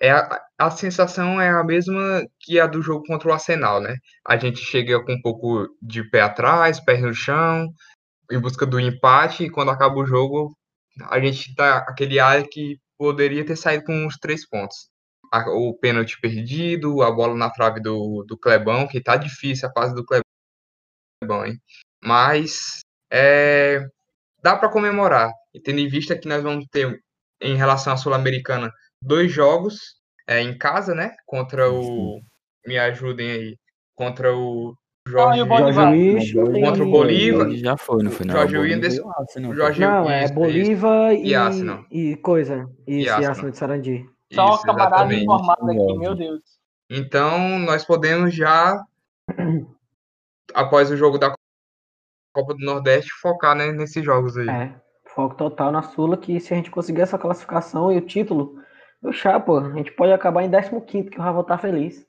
é 0.00 0.10
a, 0.10 0.42
a 0.58 0.70
sensação 0.70 1.40
é 1.40 1.48
a 1.48 1.64
mesma 1.64 2.26
que 2.40 2.60
a 2.60 2.66
do 2.66 2.82
jogo 2.82 3.04
contra 3.06 3.28
o 3.28 3.32
Arsenal, 3.32 3.80
né? 3.80 3.96
A 4.26 4.36
gente 4.36 4.58
chega 4.58 5.02
com 5.02 5.12
um 5.12 5.22
pouco 5.22 5.68
de 5.80 6.04
pé 6.04 6.20
atrás, 6.20 6.78
pé 6.78 6.98
no 6.98 7.14
chão, 7.14 7.72
em 8.30 8.38
busca 8.38 8.66
do 8.66 8.78
empate 8.78 9.44
e 9.44 9.50
quando 9.50 9.70
acaba 9.70 9.96
o 9.96 10.06
jogo, 10.06 10.55
a 11.04 11.20
gente 11.20 11.54
tá 11.54 11.78
aquele 11.78 12.18
área 12.18 12.46
que 12.48 12.78
poderia 12.98 13.44
ter 13.44 13.56
saído 13.56 13.84
com 13.84 14.06
uns 14.06 14.16
três 14.18 14.48
pontos. 14.48 14.88
A- 15.32 15.50
o 15.50 15.74
pênalti 15.78 16.18
perdido, 16.20 17.02
a 17.02 17.10
bola 17.10 17.34
na 17.34 17.50
trave 17.50 17.80
do, 17.80 18.24
do 18.26 18.38
Clebão, 18.38 18.86
que 18.86 19.00
tá 19.02 19.16
difícil 19.16 19.68
a 19.68 19.72
fase 19.72 19.94
do 19.94 20.04
Clebão, 20.04 21.46
hein? 21.46 21.60
Mas 22.02 22.80
é, 23.10 23.84
dá 24.42 24.56
para 24.56 24.68
comemorar. 24.70 25.30
E 25.54 25.60
tendo 25.60 25.80
em 25.80 25.88
vista 25.88 26.18
que 26.18 26.28
nós 26.28 26.42
vamos 26.42 26.66
ter, 26.70 27.00
em 27.40 27.56
relação 27.56 27.92
à 27.92 27.96
Sul-Americana, 27.96 28.70
dois 29.02 29.32
jogos 29.32 29.96
é, 30.26 30.40
em 30.40 30.56
casa, 30.56 30.94
né? 30.94 31.14
Contra 31.26 31.70
o. 31.70 32.20
Me 32.66 32.78
ajudem 32.78 33.30
aí. 33.30 33.58
Contra 33.94 34.34
o 34.36 34.76
Jorge. 35.06 35.44
Bolívar. 35.44 35.72
Jorge 35.72 36.34
Luiz 36.40 36.64
Contra 36.64 36.82
o 36.84 36.90
Bolívar. 36.90 37.50
Já 37.52 37.76
foi, 37.76 38.02
não 38.02 38.10
foi? 38.10 38.26
Não, 38.26 38.34
Jorge 38.34 38.56
o 38.56 38.60
Bolívar 38.60 38.76
Williams- 38.78 38.96
e 38.96 39.00
o 39.00 39.10
Arsenal, 39.10 39.50
o 39.50 39.54
pô. 39.54 39.60
Jorge- 39.60 39.80
Não, 39.80 40.10
é 40.10 40.28
Bolívar 40.32 41.12
E 41.12 41.32
e, 41.92 42.10
e 42.12 42.16
coisa. 42.16 42.68
Isso, 42.86 43.06
e 43.06 43.08
Arsenal. 43.08 43.28
Arsenal 43.30 43.50
de 43.52 43.58
Sarandi. 43.58 44.06
Só 44.32 44.54
Isso, 44.54 44.62
camarada 44.64 45.14
informado 45.14 45.70
aqui, 45.70 45.98
meu 45.98 46.14
Deus. 46.14 46.40
Então, 46.90 47.58
nós 47.60 47.84
podemos 47.84 48.34
já, 48.34 48.82
após 50.54 50.90
o 50.90 50.96
jogo 50.96 51.18
da 51.18 51.32
Copa 52.34 52.54
do 52.54 52.64
Nordeste, 52.64 53.10
focar 53.20 53.54
né, 53.56 53.72
nesses 53.72 54.04
jogos 54.04 54.36
aí. 54.36 54.48
É, 54.48 54.74
foco 55.14 55.34
total 55.36 55.72
na 55.72 55.82
Sula, 55.82 56.16
que 56.16 56.38
se 56.40 56.52
a 56.52 56.56
gente 56.56 56.70
conseguir 56.70 57.00
essa 57.02 57.16
classificação 57.18 57.90
e 57.90 57.96
o 57.98 58.06
título, 58.06 58.56
meu 59.02 59.12
chapa, 59.12 59.60
a 59.60 59.72
gente 59.76 59.92
pode 59.92 60.12
acabar 60.12 60.42
em 60.42 60.50
15º, 60.50 61.10
que 61.10 61.18
o 61.18 61.22
Rafa 61.22 61.44
tá 61.44 61.56
feliz. 61.58 62.06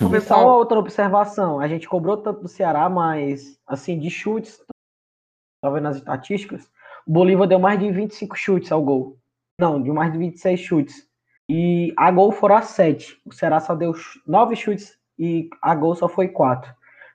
E 0.00 0.20
só 0.20 0.42
uma 0.42 0.56
outra 0.56 0.78
observação, 0.78 1.60
a 1.60 1.68
gente 1.68 1.88
cobrou 1.88 2.16
tanto 2.16 2.42
do 2.42 2.48
Ceará, 2.48 2.88
mas, 2.88 3.58
assim, 3.66 3.98
de 3.98 4.10
chutes, 4.10 4.60
tá 5.62 5.70
vendo 5.70 5.88
as 5.88 5.96
estatísticas, 5.96 6.70
o 7.06 7.12
Bolívar 7.12 7.46
deu 7.46 7.58
mais 7.58 7.78
de 7.78 7.90
25 7.90 8.36
chutes 8.36 8.72
ao 8.72 8.82
gol. 8.82 9.16
Não, 9.58 9.82
de 9.82 9.90
mais 9.90 10.12
de 10.12 10.18
26 10.18 10.60
chutes. 10.60 11.08
E 11.48 11.94
a 11.96 12.10
gol 12.10 12.32
foram 12.32 12.56
a 12.56 12.62
7. 12.62 13.20
O 13.24 13.32
Ceará 13.32 13.60
só 13.60 13.74
deu 13.74 13.92
9 14.26 14.56
chutes 14.56 14.98
e 15.18 15.48
a 15.62 15.74
gol 15.74 15.94
só 15.94 16.08
foi 16.08 16.28
4. 16.28 16.74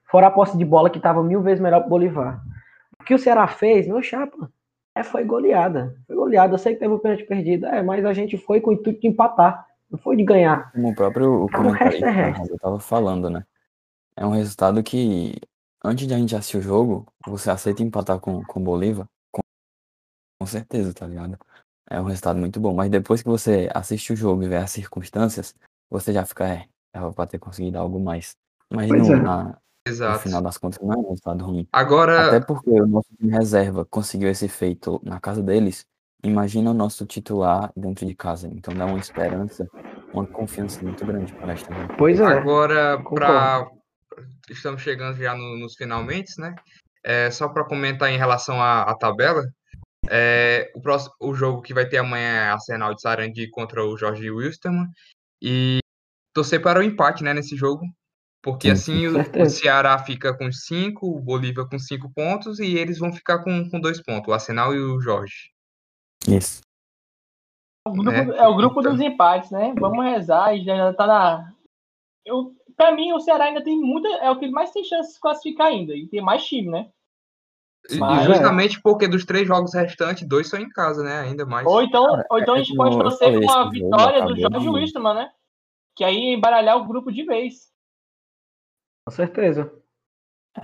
Fora 0.09 0.27
a 0.27 0.31
posse 0.31 0.57
de 0.57 0.65
bola 0.65 0.89
que 0.89 0.99
tava 0.99 1.23
mil 1.23 1.41
vezes 1.41 1.61
melhor 1.61 1.81
pro 1.81 1.89
Bolívar. 1.89 2.41
O 2.99 3.03
que 3.03 3.13
o 3.13 3.19
Ceará 3.19 3.47
fez, 3.47 3.87
meu 3.87 4.01
chapa, 4.01 4.49
é, 4.95 5.03
foi 5.03 5.23
goleada. 5.23 5.95
Foi 6.07 6.15
goleada. 6.15 6.53
Eu 6.53 6.57
sei 6.57 6.73
que 6.73 6.79
teve 6.79 6.93
o 6.93 6.99
pênalti 6.99 7.25
perdido, 7.25 7.65
é, 7.65 7.81
mas 7.81 8.05
a 8.05 8.13
gente 8.13 8.37
foi 8.37 8.59
com 8.59 8.71
o 8.71 8.73
intuito 8.73 9.01
de 9.01 9.07
empatar. 9.07 9.65
Não 9.91 9.99
foi 9.99 10.15
de 10.15 10.23
ganhar. 10.23 10.71
Como 10.71 10.89
o 10.89 10.95
próprio 10.95 11.29
o 11.31 11.45
resto 11.47 11.57
comentarista 11.57 12.09
resto. 12.09 12.53
eu 12.53 12.57
tava 12.59 12.79
falando, 12.79 13.29
né? 13.29 13.45
É 14.15 14.25
um 14.25 14.31
resultado 14.31 14.81
que, 14.81 15.35
antes 15.83 16.07
de 16.07 16.13
a 16.13 16.17
gente 16.17 16.35
assistir 16.35 16.57
o 16.57 16.61
jogo, 16.61 17.05
você 17.25 17.51
aceita 17.51 17.83
empatar 17.83 18.19
com, 18.19 18.43
com 18.45 18.59
o 18.59 18.63
Bolívar? 18.63 19.05
Com, 19.31 19.41
com 20.39 20.45
certeza, 20.47 20.93
tá 20.93 21.05
ligado? 21.05 21.37
É 21.89 21.99
um 21.99 22.05
resultado 22.05 22.39
muito 22.39 22.59
bom. 22.59 22.73
Mas 22.73 22.89
depois 22.89 23.21
que 23.21 23.27
você 23.27 23.69
assiste 23.73 24.13
o 24.13 24.15
jogo 24.15 24.43
e 24.43 24.47
vê 24.47 24.57
as 24.57 24.71
circunstâncias, 24.71 25.53
você 25.89 26.13
já 26.13 26.25
fica, 26.25 26.47
é, 26.47 26.67
era 26.93 27.11
pra 27.11 27.27
ter 27.27 27.39
conseguido 27.39 27.77
algo 27.77 27.99
mais. 27.99 28.35
Mas 28.69 28.87
Pois 28.87 29.07
no, 29.07 29.13
é. 29.15 29.21
na- 29.21 29.43
no 29.45 29.91
Exato. 29.91 30.19
final 30.19 30.41
das 30.43 30.57
contas 30.57 30.79
não 30.79 30.93
é 30.93 30.97
um 30.97 31.09
resultado 31.09 31.43
ruim. 31.43 31.67
Agora, 31.73 32.27
Até 32.27 32.39
porque 32.39 32.69
o 32.69 32.85
nosso 32.87 33.09
time 33.17 33.31
reserva 33.33 33.83
conseguiu 33.83 34.29
esse 34.29 34.47
feito 34.47 35.01
na 35.03 35.19
casa 35.19 35.41
deles. 35.43 35.85
Imagina 36.23 36.71
o 36.71 36.73
nosso 36.73 37.05
titular 37.05 37.71
dentro 37.75 38.05
de 38.05 38.15
casa. 38.15 38.47
Então 38.47 38.73
dá 38.73 38.85
uma 38.85 38.99
esperança, 38.99 39.67
uma 40.13 40.25
confiança 40.25 40.81
muito 40.83 41.05
grande 41.05 41.33
para 41.33 41.53
esta 41.53 41.73
gente. 41.73 41.95
Pois 41.97 42.19
é. 42.19 42.25
agora 42.25 43.01
para 43.03 43.67
estamos 44.49 44.81
chegando 44.81 45.17
já 45.17 45.33
no- 45.33 45.57
nos 45.57 45.75
finalmente, 45.75 46.39
né? 46.39 46.55
É, 47.03 47.31
só 47.31 47.49
para 47.49 47.63
comentar 47.63 48.11
em 48.11 48.17
relação 48.17 48.61
à, 48.61 48.83
à 48.83 48.95
tabela, 48.95 49.43
é, 50.09 50.71
o, 50.75 50.81
próximo, 50.81 51.13
o 51.19 51.33
jogo 51.33 51.61
que 51.61 51.73
vai 51.73 51.87
ter 51.87 51.97
amanhã 51.97 52.27
é 52.27 52.49
Arsenal 52.49 52.93
de 52.93 53.01
Sarandi 53.01 53.49
contra 53.49 53.83
o 53.83 53.97
Jorge 53.97 54.29
Wilstermann 54.29 54.87
e 55.41 55.79
torcer 56.33 56.61
para 56.61 56.79
o 56.79 56.83
empate, 56.83 57.23
né, 57.23 57.33
nesse 57.33 57.55
jogo, 57.55 57.83
porque 58.41 58.75
Sim, 58.75 59.07
assim 59.07 59.07
o, 59.07 59.43
o. 59.43 59.49
Ceará 59.49 59.97
fica 59.99 60.35
com 60.35 60.51
cinco, 60.51 61.07
o 61.07 61.19
Bolívia 61.19 61.65
com 61.65 61.79
cinco 61.79 62.11
pontos 62.13 62.59
e 62.59 62.75
eles 62.77 62.99
vão 62.99 63.11
ficar 63.11 63.39
com, 63.39 63.69
com 63.69 63.79
dois 63.79 64.01
pontos, 64.01 64.27
o 64.27 64.33
Arsenal 64.33 64.73
e 64.75 64.79
o 64.79 64.99
Jorge. 64.99 65.51
Isso. 66.27 66.61
O 67.87 67.91
grupo- 67.91 68.11
né? 68.11 68.37
É 68.37 68.47
o 68.47 68.55
grupo 68.55 68.79
Então. 68.79 68.91
dos 68.93 69.01
empates, 69.01 69.49
né? 69.51 69.73
Vamos 69.79 70.03
rezar 70.03 70.55
e 70.55 70.63
já, 70.63 70.75
já 70.75 70.93
tá 70.93 71.07
na. 71.07 71.53
Eu, 72.25 72.55
pra 72.75 72.91
mim, 72.91 73.11
o 73.13 73.19
Ceará 73.19 73.45
ainda 73.45 73.63
tem 73.63 73.77
muita. 73.79 74.07
É 74.07 74.29
o 74.29 74.37
que 74.39 74.47
mais 74.49 74.71
tem 74.71 74.83
chance 74.83 75.09
de 75.09 75.13
se 75.15 75.19
classificar 75.19 75.67
ainda. 75.67 75.93
E 75.95 76.07
tem 76.07 76.21
mais 76.21 76.45
time, 76.45 76.69
né? 76.69 76.91
E- 77.89 77.97
Mas- 77.97 78.21
e 78.23 78.25
justamente 78.33 78.79
porque 78.81 79.07
dos 79.07 79.25
três 79.25 79.47
jogos 79.47 79.73
restantes, 79.73 80.27
dois 80.27 80.47
são 80.47 80.59
em 80.59 80.69
casa, 80.69 81.03
né? 81.03 81.21
Ainda 81.21 81.45
mais. 81.45 81.65
Ou 81.65 81.81
então, 81.81 82.05
Cara, 82.05 82.27
ou 82.29 82.39
então 82.39 82.53
a 82.53 82.59
é 82.59 82.63
gente 82.63 82.77
pode 82.77 82.95
eu 82.95 83.01
torcer 83.01 83.43
com 83.43 83.51
a 83.51 83.69
vitória 83.69 84.25
do 84.25 84.37
Jorge 84.39 84.69
Wilstermann, 84.69 85.15
né? 85.15 85.33
Que 85.97 86.03
aí 86.03 86.33
embaralhar 86.35 86.77
o 86.77 86.85
grupo 86.85 87.11
de 87.11 87.23
vez. 87.25 87.71
Com 89.07 89.11
certeza. 89.15 89.73
O 90.55 90.61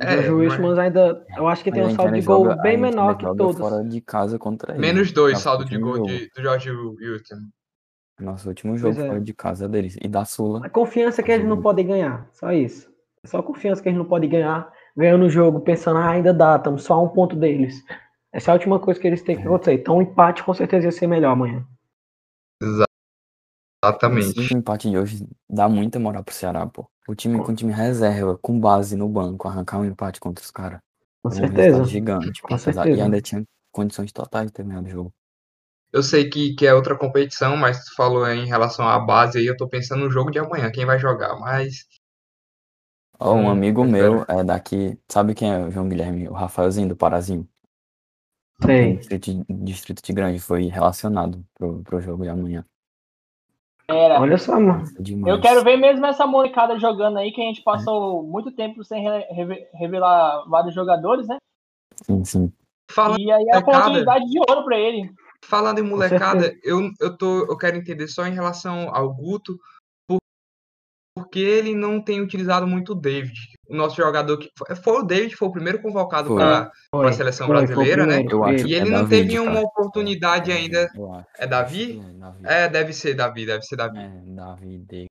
É, 0.00 0.22
Jorge 0.22 0.58
mas- 0.58 0.58
Wilson 0.58 0.80
ainda, 0.80 1.26
eu 1.36 1.48
acho 1.48 1.64
que 1.64 1.70
tem 1.72 1.82
um 1.82 1.86
a 1.86 1.90
saldo 1.90 2.12
de 2.12 2.20
gol 2.22 2.44
joga- 2.44 2.54
a 2.54 2.62
bem 2.62 2.76
menor 2.76 3.16
que 3.16 3.24
todos. 3.24 3.58
fora 3.58 3.84
de 3.84 4.00
casa 4.00 4.38
contra 4.38 4.72
eles. 4.72 4.80
Menos 4.80 5.12
dois 5.12 5.32
Nosso 5.34 5.44
saldo 5.44 5.64
de 5.64 5.78
gol 5.78 6.02
de, 6.02 6.30
do 6.34 6.42
Jorge 6.42 6.70
Wilson. 6.70 7.36
Nosso 8.20 8.48
último 8.48 8.76
jogo 8.76 9.00
é. 9.00 9.06
fora 9.06 9.20
de 9.20 9.32
casa 9.32 9.68
deles. 9.68 9.96
E 10.02 10.08
da 10.08 10.24
Sula. 10.24 10.66
A 10.66 10.68
confiança 10.70 11.22
que 11.22 11.30
eles 11.30 11.46
não 11.46 11.60
podem 11.62 11.86
ganhar, 11.86 12.28
só 12.32 12.52
isso. 12.52 12.90
É 13.22 13.28
só 13.28 13.42
confiança 13.42 13.82
que 13.82 13.88
eles 13.88 13.98
não 13.98 14.04
podem 14.06 14.28
ganhar, 14.28 14.70
ganhando 14.96 15.24
o 15.24 15.30
jogo, 15.30 15.60
pensando, 15.60 15.98
ah, 15.98 16.10
ainda 16.10 16.34
dá, 16.34 16.56
estamos 16.56 16.82
só 16.82 16.94
a 16.94 17.02
um 17.02 17.08
ponto 17.08 17.36
deles. 17.36 17.82
Essa 18.32 18.50
é 18.50 18.52
a 18.52 18.54
última 18.54 18.78
coisa 18.78 18.98
que 19.00 19.06
eles 19.06 19.22
têm 19.22 19.36
que 19.36 19.42
acontecer. 19.46 19.74
Então, 19.74 19.98
o 19.98 20.02
empate 20.02 20.42
com 20.42 20.52
certeza 20.52 20.86
ia 20.86 20.92
ser 20.92 21.06
melhor 21.06 21.32
amanhã. 21.32 21.64
Exatamente. 23.82 24.40
Esse 24.40 24.54
empate 24.54 24.90
de 24.90 24.98
hoje 24.98 25.26
dá 25.48 25.68
muita 25.68 25.98
moral 25.98 26.24
pro 26.24 26.34
Ceará, 26.34 26.66
pô. 26.66 26.90
O 27.06 27.14
time 27.14 27.42
com 27.42 27.54
time 27.54 27.72
reserva, 27.72 28.36
com 28.38 28.58
base 28.58 28.96
no 28.96 29.08
banco, 29.08 29.48
arrancar 29.48 29.78
um 29.78 29.84
empate 29.84 30.20
contra 30.20 30.44
os 30.44 30.50
caras. 30.50 30.80
Com 31.22 31.30
É 31.30 31.34
um 31.36 31.48
certeza. 31.50 31.84
gigante. 31.84 32.42
Com 32.42 32.58
certeza. 32.58 32.96
E 32.98 33.00
ainda 33.00 33.20
tinha 33.20 33.44
condições 33.72 34.12
totais 34.12 34.46
de 34.48 34.52
terminar 34.52 34.82
o 34.84 34.88
jogo. 34.88 35.14
Eu 35.92 36.02
sei 36.02 36.30
que, 36.30 36.54
que 36.54 36.66
é 36.66 36.72
outra 36.72 36.96
competição, 36.96 37.54
mas 37.54 37.84
tu 37.84 37.94
falou 37.94 38.26
em 38.26 38.46
relação 38.46 38.88
à 38.88 38.98
base 38.98 39.36
aí, 39.38 39.44
eu 39.46 39.56
tô 39.56 39.68
pensando 39.68 40.04
no 40.04 40.10
jogo 40.10 40.30
de 40.30 40.38
amanhã, 40.38 40.70
quem 40.72 40.86
vai 40.86 40.98
jogar, 40.98 41.38
mas 41.38 41.84
Ó, 43.20 43.34
um 43.36 43.48
Hum, 43.48 43.50
amigo 43.50 43.84
eu 43.86 43.86
meu 43.86 44.24
é 44.28 44.42
daqui. 44.44 44.98
Sabe 45.08 45.32
quem 45.34 45.52
é 45.52 45.58
o 45.66 45.70
João 45.70 45.88
Guilherme? 45.88 46.28
O 46.28 46.32
Rafaelzinho 46.32 46.88
do 46.88 46.96
Parazinho. 46.96 47.48
Sei. 48.64 48.98
Distrito, 48.98 49.44
Distrito 49.48 50.02
de 50.02 50.12
Grande 50.12 50.40
foi 50.40 50.64
relacionado 50.66 51.44
pro, 51.54 51.82
pro 51.84 52.00
jogo 52.00 52.22
de 52.24 52.28
amanhã. 52.30 52.64
Era. 53.90 54.20
Olha 54.20 54.36
só, 54.36 54.60
mano. 54.60 54.84
Demais. 55.00 55.34
Eu 55.34 55.40
quero 55.40 55.64
ver 55.64 55.76
mesmo 55.78 56.04
essa 56.04 56.26
molecada 56.26 56.78
jogando 56.78 57.18
aí, 57.18 57.32
que 57.32 57.40
a 57.40 57.44
gente 57.44 57.62
passou 57.62 58.22
muito 58.22 58.52
tempo 58.52 58.84
sem 58.84 59.02
re- 59.02 59.26
reve- 59.30 59.66
revelar 59.74 60.44
vários 60.48 60.74
jogadores, 60.74 61.26
né? 61.26 61.36
Sim, 62.04 62.22
sim. 62.24 62.52
falando, 62.90 63.18
E 63.18 63.30
aí 63.32 63.44
é 63.48 63.56
a 63.56 63.60
molecada. 63.60 63.78
oportunidade 63.78 64.24
de 64.30 64.38
ouro 64.40 64.64
pra 64.64 64.78
ele. 64.78 65.10
falando 65.44 65.78
em 65.78 65.82
molecada, 65.82 66.54
eu, 66.62 66.90
eu, 67.00 67.16
tô, 67.16 67.46
eu 67.46 67.56
quero 67.56 67.76
entender 67.78 68.08
só 68.08 68.26
em 68.26 68.34
relação 68.34 68.94
ao 68.94 69.12
Guto, 69.14 69.58
por- 70.06 70.18
porque 71.16 71.38
ele 71.40 71.74
não 71.74 72.02
tem 72.02 72.20
utilizado 72.20 72.66
muito 72.66 72.92
o 72.92 72.94
David. 72.94 73.54
O 73.68 73.74
nosso 73.76 73.96
jogador 73.96 74.38
que 74.38 74.50
foi, 74.56 74.74
foi 74.76 74.92
o 75.00 75.02
David, 75.02 75.36
foi 75.36 75.48
o 75.48 75.52
primeiro 75.52 75.82
convocado 75.82 76.28
Foi. 76.28 76.36
para 76.38 76.72
Foi, 76.90 77.08
a 77.08 77.12
seleção 77.12 77.46
foi, 77.46 77.56
foi 77.56 77.64
o 77.64 77.66
brasileira, 77.68 78.06
né? 78.06 78.14
primeiro, 78.14 78.36
Eu 78.38 78.44
acho 78.44 78.54
ele. 78.64 78.68
E 78.68 78.74
ele 78.74 78.88
é 78.88 78.90
não 78.92 79.04
David, 79.04 79.28
teve 79.28 79.38
uma 79.40 79.52
cara. 79.54 79.66
oportunidade 79.66 80.50
ainda. 80.52 80.88
É 81.36 81.46
Davi? 81.46 82.00
Acho 82.00 82.00
que 82.00 82.14
É, 82.14 82.18
Davi. 82.18 82.38
É, 82.44 82.68
deve 82.68 82.92
ser 82.94 83.14
Davi, 83.14 83.46
deve 83.46 83.62
ser 83.62 83.76
Davi. 83.76 83.98
É, 83.98 84.08
Davi 84.26 84.78
de... 84.78 85.06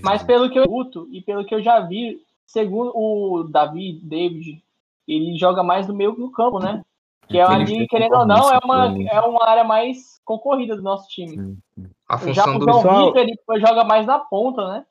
Mas 0.00 0.22
pelo 0.22 0.50
que 0.50 0.58
eu 0.58 0.62
escuto 0.62 1.08
e 1.12 1.20
pelo 1.22 1.44
que 1.44 1.54
eu 1.54 1.62
já 1.62 1.80
vi, 1.80 2.20
segundo 2.46 2.92
o 2.94 3.44
Davi 3.44 4.00
David, 4.02 4.62
ele 5.06 5.36
joga 5.36 5.62
mais 5.62 5.86
no 5.88 5.94
meio 5.94 6.12
do 6.12 6.30
campo, 6.30 6.58
né? 6.58 6.82
Que 7.28 7.38
é 7.38 7.42
ali, 7.42 7.86
querendo 7.88 8.14
ou 8.14 8.26
não, 8.26 8.50
é 8.52 8.58
uma, 8.64 8.86
é 9.08 9.20
uma 9.20 9.46
área 9.46 9.64
mais 9.64 10.18
concorrida 10.24 10.74
do 10.76 10.82
nosso 10.82 11.08
time. 11.08 11.36
Sim, 11.36 11.58
sim. 11.74 11.86
A 12.08 12.16
Já 12.16 12.42
função 12.44 12.56
o 12.56 12.58
do. 12.58 12.64
João 12.64 12.82
Pessoal- 12.82 13.06
Vitor, 13.06 13.22
ele 13.22 13.60
joga 13.60 13.84
mais 13.84 14.06
na 14.06 14.18
ponta, 14.18 14.66
né? 14.72 14.86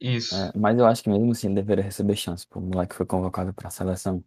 Isso. 0.00 0.34
É, 0.34 0.52
mas 0.54 0.78
eu 0.78 0.86
acho 0.86 1.02
que 1.02 1.10
mesmo 1.10 1.30
assim 1.32 1.48
ele 1.48 1.56
deveria 1.56 1.82
receber 1.84 2.14
chance, 2.16 2.46
pô. 2.46 2.60
O 2.60 2.62
moleque 2.62 2.94
foi 2.94 3.04
convocado 3.06 3.52
pra 3.52 3.70
seleção. 3.70 4.22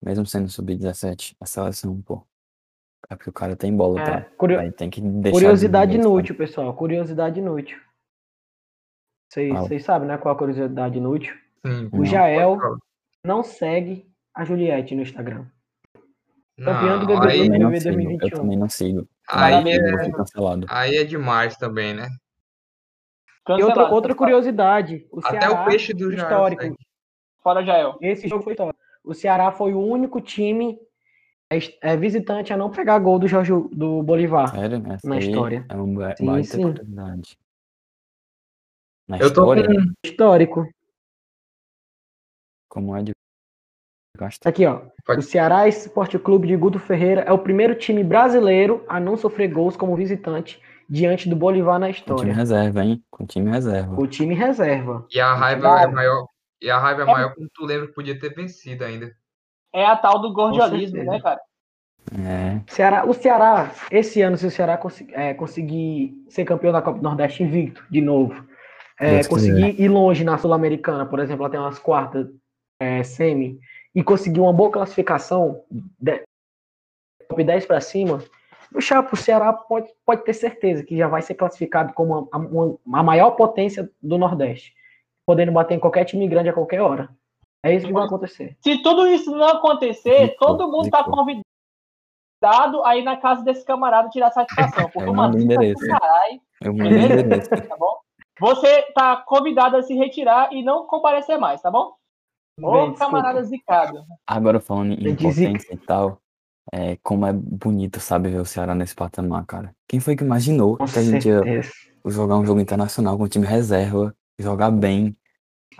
Mesmo 0.00 0.24
sendo 0.24 0.48
sub-17, 0.48 1.34
a 1.40 1.46
seleção, 1.46 2.00
pô. 2.02 2.24
É 3.10 3.16
porque 3.16 3.30
o 3.30 3.32
cara 3.32 3.56
tem 3.56 3.76
bola 3.76 4.00
É, 4.00 4.04
pra. 4.04 4.20
curio- 4.36 4.60
Aí 4.60 4.70
tem 4.70 4.88
que 4.90 5.00
deixar 5.00 5.32
Curiosidade 5.32 5.90
desenvolver, 5.92 6.18
inútil, 6.20 6.36
pessoal. 6.36 6.74
Curiosidade 6.74 7.40
inútil. 7.40 7.78
Vocês 9.32 9.84
sabem, 9.84 10.08
né, 10.08 10.16
qual 10.18 10.34
a 10.34 10.38
curiosidade 10.38 10.98
inútil? 10.98 11.34
Sim. 11.66 11.88
Não. 11.92 12.00
O 12.00 12.04
Jael 12.04 12.50
Pode 12.50 12.62
falar. 12.62 12.78
não 13.24 13.42
segue 13.42 14.10
a 14.34 14.44
Juliette 14.44 14.94
no 14.94 15.02
Instagram. 15.02 15.46
Campeão 16.58 16.98
do 16.98 17.06
Não, 17.06 17.20
BBB. 17.20 17.20
sabe? 17.20 17.26
Eu 17.38 17.42
aí, 17.42 17.44
também 17.46 17.58
não 17.60 17.70
BBB 17.70 17.80
sigo, 17.80 17.94
2021. 17.94 18.28
eu 18.28 18.36
também 18.42 18.56
não 18.58 18.68
sigo. 18.68 19.08
aí, 19.28 19.52
Parabéns, 19.52 19.78
é, 19.78 20.10
cancelado. 20.10 20.66
aí 20.70 20.96
é 20.96 21.04
demais 21.04 21.56
também, 21.56 21.94
né? 21.94 22.08
E 23.48 23.56
Cancelado. 23.56 23.80
outra, 23.80 23.94
outra 23.94 24.14
curiosidade. 24.14 25.06
O 25.10 25.20
Até 25.20 25.40
Ceará, 25.40 25.62
o 25.62 25.64
peixe 25.66 25.94
do 25.94 26.12
histórico. 26.12 26.62
segue. 26.62 26.76
Fora 27.42 27.64
Jael. 27.64 27.96
Esse 28.00 28.28
jogo 28.28 28.42
foi 28.42 28.52
histórico. 28.52 28.78
o 29.04 29.14
Ceará 29.14 29.50
foi 29.52 29.72
o 29.72 29.80
único 29.80 30.20
time 30.20 30.78
é, 31.50 31.58
é, 31.92 31.96
visitante 31.96 32.52
a 32.52 32.56
não 32.58 32.70
pegar 32.70 32.98
gol 32.98 33.18
do 33.18 33.26
Jorge 33.26 33.52
do 33.72 34.02
Bolivar 34.02 34.50
Sério? 34.54 34.82
Essa 34.92 35.08
na 35.08 35.18
história. 35.18 35.64
É 35.68 35.76
um 35.76 35.94
ba- 35.94 36.14
Sim, 36.16 36.26
baita 36.26 36.48
sim. 36.48 36.62
curiosidade. 36.62 37.38
Na 39.08 39.16
Eu 39.16 39.32
tô 39.32 39.54
história, 39.54 39.64
com. 39.66 39.92
Histórico. 40.04 40.68
como 42.68 42.94
é 42.96 43.02
de 43.02 43.12
gastar. 44.16 44.50
Aqui, 44.50 44.66
ó. 44.66 44.82
Pode- 45.06 45.20
O 45.20 45.22
Ceará 45.22 45.66
Esporte 45.66 46.18
Clube 46.18 46.46
de 46.48 46.56
Guto 46.56 46.78
Ferreira 46.78 47.22
é 47.22 47.32
o 47.32 47.38
primeiro 47.38 47.74
time 47.74 48.04
brasileiro 48.04 48.84
a 48.88 49.00
não 49.00 49.16
sofrer 49.16 49.48
gols 49.50 49.76
como 49.76 49.96
visitante 49.96 50.60
diante 50.88 51.28
do 51.28 51.36
Bolivar 51.36 51.78
na 51.78 51.86
Com 51.88 51.92
time 51.92 51.98
história. 52.00 52.34
reserva, 52.34 52.84
hein? 52.84 53.04
Com 53.10 53.26
time 53.26 53.50
reserva. 53.50 54.00
O 54.00 54.06
time 54.06 54.34
reserva. 54.34 55.06
E 55.12 55.20
a 55.20 55.34
raiva 55.34 55.82
é 55.82 55.86
maior. 55.86 56.26
E 56.60 56.70
a 56.70 56.78
raiva 56.78 57.02
é 57.02 57.04
maior 57.04 57.34
quando 57.34 57.48
tu 57.54 57.64
lembra 57.64 57.86
que 57.86 57.94
podia 57.94 58.18
ter 58.18 58.34
vencido 58.34 58.84
ainda. 58.84 59.12
É 59.72 59.84
a 59.84 59.96
tal 59.96 60.20
do 60.20 60.32
gordialismo, 60.32 61.04
né, 61.04 61.20
cara? 61.20 61.40
É, 62.10 62.60
Ceará, 62.72 63.04
o 63.04 63.12
Ceará, 63.12 63.70
esse 63.90 64.22
ano, 64.22 64.36
se 64.38 64.46
o 64.46 64.50
Ceará 64.50 64.78
consi- 64.78 65.08
é, 65.12 65.34
conseguir 65.34 66.14
ser 66.30 66.44
campeão 66.46 66.72
da 66.72 66.80
Copa 66.80 66.98
do 66.98 67.04
Nordeste 67.04 67.42
invicto, 67.42 67.84
de 67.90 68.00
novo, 68.00 68.46
é, 68.98 69.22
conseguir 69.24 69.78
ir 69.78 69.88
longe 69.88 70.24
na 70.24 70.38
Sul-Americana, 70.38 71.04
por 71.04 71.18
exemplo, 71.18 71.44
até 71.44 71.58
umas 71.60 71.78
quartas 71.78 72.26
é, 72.80 73.02
semi, 73.02 73.60
e 73.94 74.02
conseguir 74.02 74.40
uma 74.40 74.52
boa 74.54 74.70
classificação, 74.70 75.62
de, 76.00 76.22
top 77.28 77.44
10 77.44 77.66
para 77.66 77.80
cima, 77.80 78.24
o 78.74 78.80
Chapo, 78.80 79.14
o 79.14 79.16
Ceará 79.16 79.52
pode, 79.52 79.90
pode 80.04 80.24
ter 80.24 80.32
certeza 80.34 80.82
que 80.84 80.96
já 80.96 81.08
vai 81.08 81.22
ser 81.22 81.34
classificado 81.34 81.92
como 81.94 82.28
a, 82.32 82.36
uma- 82.38 82.78
a 82.94 83.02
maior 83.02 83.32
potência 83.32 83.90
do 84.02 84.18
Nordeste, 84.18 84.74
podendo 85.26 85.52
bater 85.52 85.74
em 85.74 85.80
qualquer 85.80 86.04
time 86.04 86.26
grande 86.28 86.48
a 86.48 86.52
qualquer 86.52 86.80
hora. 86.80 87.08
É 87.64 87.74
isso 87.74 87.86
que 87.86 87.92
vai 87.92 88.04
acontecer. 88.06 88.56
Se 88.60 88.82
tudo 88.82 89.06
isso 89.08 89.30
não 89.32 89.48
acontecer, 89.48 90.28
Zicou, 90.28 90.56
todo 90.56 90.70
mundo 90.70 90.90
tá 90.90 90.98
zicou. 90.98 91.14
convidado 91.16 92.84
aí 92.84 93.02
na 93.02 93.16
casa 93.16 93.42
desse 93.42 93.64
camarada 93.64 94.08
tirar 94.10 94.30
satisfação. 94.30 94.84
Porque 94.90 95.08
Eu 95.08 95.12
o 95.12 95.16
mando 95.16 95.36
o 95.36 95.40
tá 95.40 95.44
endereço. 95.44 95.84
eu 96.62 96.72
mando 96.74 96.90
o 96.90 96.98
endereço. 96.98 97.50
tá 97.50 97.76
bom? 97.76 97.98
Você 98.40 98.82
tá 98.92 99.16
convidado 99.16 99.76
a 99.76 99.82
se 99.82 99.94
retirar 99.94 100.52
e 100.52 100.62
não 100.62 100.86
comparecer 100.86 101.36
mais, 101.38 101.60
tá 101.60 101.70
bom? 101.70 101.94
Ô, 102.62 102.70
Bem, 102.72 102.90
desculpa. 102.90 102.98
camarada 102.98 103.42
zicado. 103.42 104.04
Agora 104.26 104.60
falando 104.60 104.92
em 104.92 105.06
Eu 105.08 105.16
disse- 105.16 105.44
potência 105.46 105.74
e 105.74 105.78
tal, 105.78 106.20
é, 106.72 106.96
como 107.02 107.26
é 107.26 107.32
bonito, 107.32 108.00
sabe, 108.00 108.28
ver 108.28 108.40
o 108.40 108.44
Ceará 108.44 108.74
nesse 108.74 108.94
patamar, 108.94 109.44
cara. 109.46 109.74
Quem 109.86 110.00
foi 110.00 110.16
que 110.16 110.24
imaginou 110.24 110.76
Com 110.76 110.86
que 110.86 110.98
a 110.98 111.02
gente 111.02 111.28
ia 111.28 111.40
jogar 112.06 112.36
um 112.36 112.44
jogo 112.44 112.60
internacional 112.60 113.16
com 113.16 113.28
time 113.28 113.46
reserva, 113.46 114.14
jogar 114.38 114.70
bem? 114.70 115.16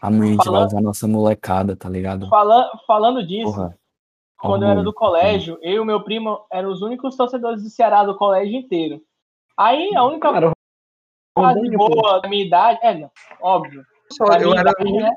Amanhã 0.00 0.30
a 0.30 0.34
gente 0.34 0.50
vai 0.50 0.64
usar 0.64 0.80
nossa 0.80 1.08
molecada, 1.08 1.76
tá 1.76 1.88
ligado? 1.88 2.28
Falando, 2.28 2.70
falando 2.86 3.26
disso, 3.26 3.52
Porra. 3.52 3.78
quando 4.38 4.62
eu 4.62 4.68
era 4.68 4.82
do 4.82 4.92
colégio, 4.92 5.58
eu 5.60 5.82
e 5.82 5.86
meu 5.86 6.02
primo 6.02 6.46
eram 6.52 6.70
os 6.70 6.82
únicos 6.82 7.16
torcedores 7.16 7.62
do 7.62 7.70
Ceará 7.70 8.04
do 8.04 8.16
colégio 8.16 8.56
inteiro. 8.56 9.02
Aí 9.56 9.94
a 9.96 10.04
única 10.04 10.32
Cara, 10.32 10.52
fase 11.36 11.70
boa 11.70 12.20
da 12.20 12.28
minha 12.28 12.44
idade, 12.44 12.78
é, 12.82 12.94
não, 12.94 13.10
óbvio. 13.42 13.84
Só, 14.12 14.24
eu 14.38 14.54
era. 14.54 14.70
idade, 14.70 14.92
né? 14.92 15.10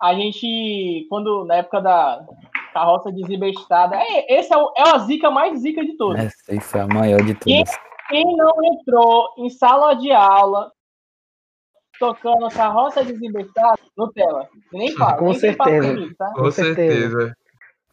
A 0.00 0.14
gente, 0.14 1.06
quando, 1.08 1.44
na 1.44 1.56
época 1.56 1.80
da 1.80 2.24
carroça 2.76 3.10
desembestada, 3.10 3.96
é, 3.96 4.38
esse 4.38 4.52
é, 4.52 4.56
o, 4.58 4.70
é 4.76 4.82
a 4.82 4.98
zica 4.98 5.30
mais 5.30 5.60
zica 5.60 5.82
de 5.82 5.96
todas. 5.96 6.26
Essa 6.26 6.52
aí 6.52 6.60
foi 6.60 6.80
a 6.80 6.86
maior 6.86 7.22
de 7.22 7.32
todas. 7.32 7.70
Quem 8.10 8.36
não 8.36 8.52
entrou 8.64 9.30
em 9.38 9.48
sala 9.48 9.94
de 9.94 10.12
aula 10.12 10.70
tocando 11.98 12.46
carroça 12.50 13.02
desembestada, 13.02 13.78
Nutella. 13.96 14.46
Nem 14.70 14.92
fala. 14.92 15.16
Com 15.16 15.30
nem 15.30 15.38
certeza. 15.38 15.94
comigo, 15.94 16.14
tá? 16.18 16.26
Com 16.26 16.42
Com 16.42 16.50
certeza. 16.50 17.08
certeza. 17.10 17.36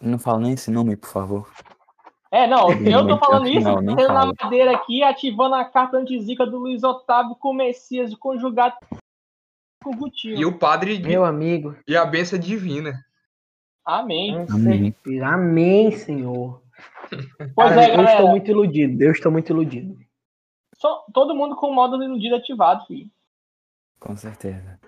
Não 0.02 0.20
fala 0.20 0.40
nem 0.40 0.52
esse 0.52 0.70
nome, 0.70 0.98
por 0.98 1.10
favor. 1.10 1.50
É, 2.30 2.46
não, 2.46 2.70
eu 2.72 3.08
tô 3.08 3.18
falando 3.20 3.48
isso, 3.48 3.76
tendo 3.96 4.08
na 4.10 4.26
madeira 4.26 4.76
aqui, 4.76 5.02
ativando 5.02 5.56
a 5.56 5.64
carta 5.64 5.96
antizica 5.96 6.46
do 6.46 6.58
Luiz 6.58 6.84
Otávio 6.84 7.36
com 7.36 7.52
o 7.52 7.54
Messias 7.54 8.14
conjugado 8.16 8.76
com 9.82 9.92
o 9.92 9.96
Gutinho. 9.96 10.36
E 10.36 10.46
o 10.46 10.58
padre 10.58 11.00
Meu 11.00 11.24
amigo. 11.24 11.74
e 11.88 11.96
a 11.96 12.04
benção 12.04 12.38
divina. 12.38 13.00
Amém. 13.86 14.46
Amém. 14.50 14.96
Amém, 15.24 15.92
Senhor. 15.92 16.62
Pois 17.56 17.70
Cara, 17.70 17.82
é, 17.84 17.92
eu 17.92 17.98
galera. 17.98 18.12
estou 18.14 18.30
muito 18.30 18.50
iludido. 18.50 19.04
Eu 19.04 19.12
estou 19.12 19.32
muito 19.32 19.50
iludido. 19.52 19.96
Só- 20.76 21.06
todo 21.14 21.36
mundo 21.36 21.56
com 21.56 21.68
o 21.68 21.74
modo 21.76 22.02
iludido 22.04 22.36
ativado, 22.36 22.86
filho. 22.88 23.08
Com 24.00 24.16
certeza. 24.18 24.80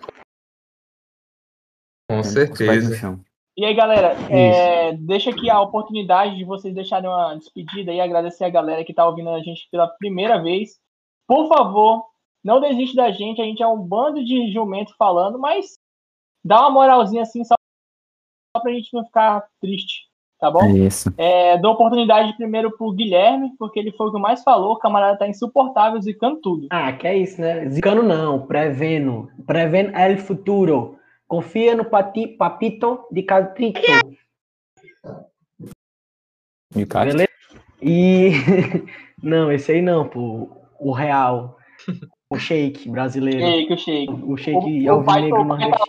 Com 2.10 2.24
certeza. 2.24 2.96
chão. 2.98 3.20
E 3.58 3.64
aí, 3.64 3.74
galera, 3.74 4.14
é, 4.30 4.94
deixa 4.94 5.30
aqui 5.30 5.50
a 5.50 5.62
oportunidade 5.62 6.36
de 6.36 6.44
vocês 6.44 6.74
deixarem 6.74 7.08
uma 7.10 7.36
despedida 7.36 7.94
e 7.94 8.02
agradecer 8.02 8.44
a 8.44 8.50
galera 8.50 8.84
que 8.84 8.94
tá 8.94 9.08
ouvindo 9.08 9.30
a 9.30 9.40
gente 9.40 9.68
pela 9.70 9.88
primeira 9.88 10.42
vez. 10.42 10.80
Por 11.28 11.48
favor, 11.48 12.06
não 12.44 12.60
desiste 12.60 12.96
da 12.96 13.12
gente, 13.12 13.42
a 13.42 13.46
gente 13.46 13.62
é 13.64 13.68
um 13.68 13.82
bando 13.82 14.24
de 14.26 14.52
jumento 14.52 14.96
falando, 14.98 15.40
mas 15.40 15.78
dá 16.44 16.62
uma 16.62 16.72
moralzinha 16.72 17.22
assim 17.22 17.44
só 17.44 17.56
pra 18.60 18.72
gente 18.72 18.94
não 18.94 19.06
ficar 19.06 19.44
triste, 19.62 20.08
tá 20.40 20.50
bom? 20.52 20.64
É 20.64 20.72
isso. 20.72 21.14
É, 21.18 21.58
dou 21.58 21.74
oportunidade 21.74 22.36
primeiro 22.38 22.76
pro 22.78 22.92
Guilherme, 22.92 23.52
porque 23.58 23.80
ele 23.80 23.92
foi 23.92 24.08
o 24.08 24.12
que 24.12 24.20
mais 24.20 24.44
falou, 24.44 24.74
o 24.74 24.80
camarada 24.80 25.18
tá 25.18 25.28
insuportável, 25.28 26.02
zicando 26.02 26.40
tudo. 26.42 26.68
Ah, 26.70 26.92
que 26.94 27.08
é 27.08 27.18
isso, 27.18 27.40
né? 27.42 27.70
Zicano 27.70 28.04
não, 28.04 28.46
prevendo. 28.46 29.30
Prevendo 29.46 29.96
el 29.96 30.18
futuro. 30.18 30.98
Confia 31.28 31.76
no 31.76 31.86
pati, 31.86 32.28
papito 32.28 33.06
de 33.12 33.24
catrito. 33.24 33.82
E 36.76 36.86
o? 36.86 37.12
Beleza? 37.12 37.30
E. 37.82 38.32
Não, 39.24 39.52
esse 39.52 39.72
aí 39.72 39.82
não, 39.82 40.08
pô. 40.08 40.50
O 40.80 40.92
real. 40.92 41.58
O 42.30 42.38
shake 42.38 42.90
brasileiro. 42.90 43.40
Shake, 43.40 43.74
o 43.74 43.78
shake. 43.78 44.14
O 44.14 44.38
shake 44.38 44.90
O, 44.90 45.00
o 45.00 45.04
pai, 45.04 45.32
o 45.32 45.32
tá 45.32 45.40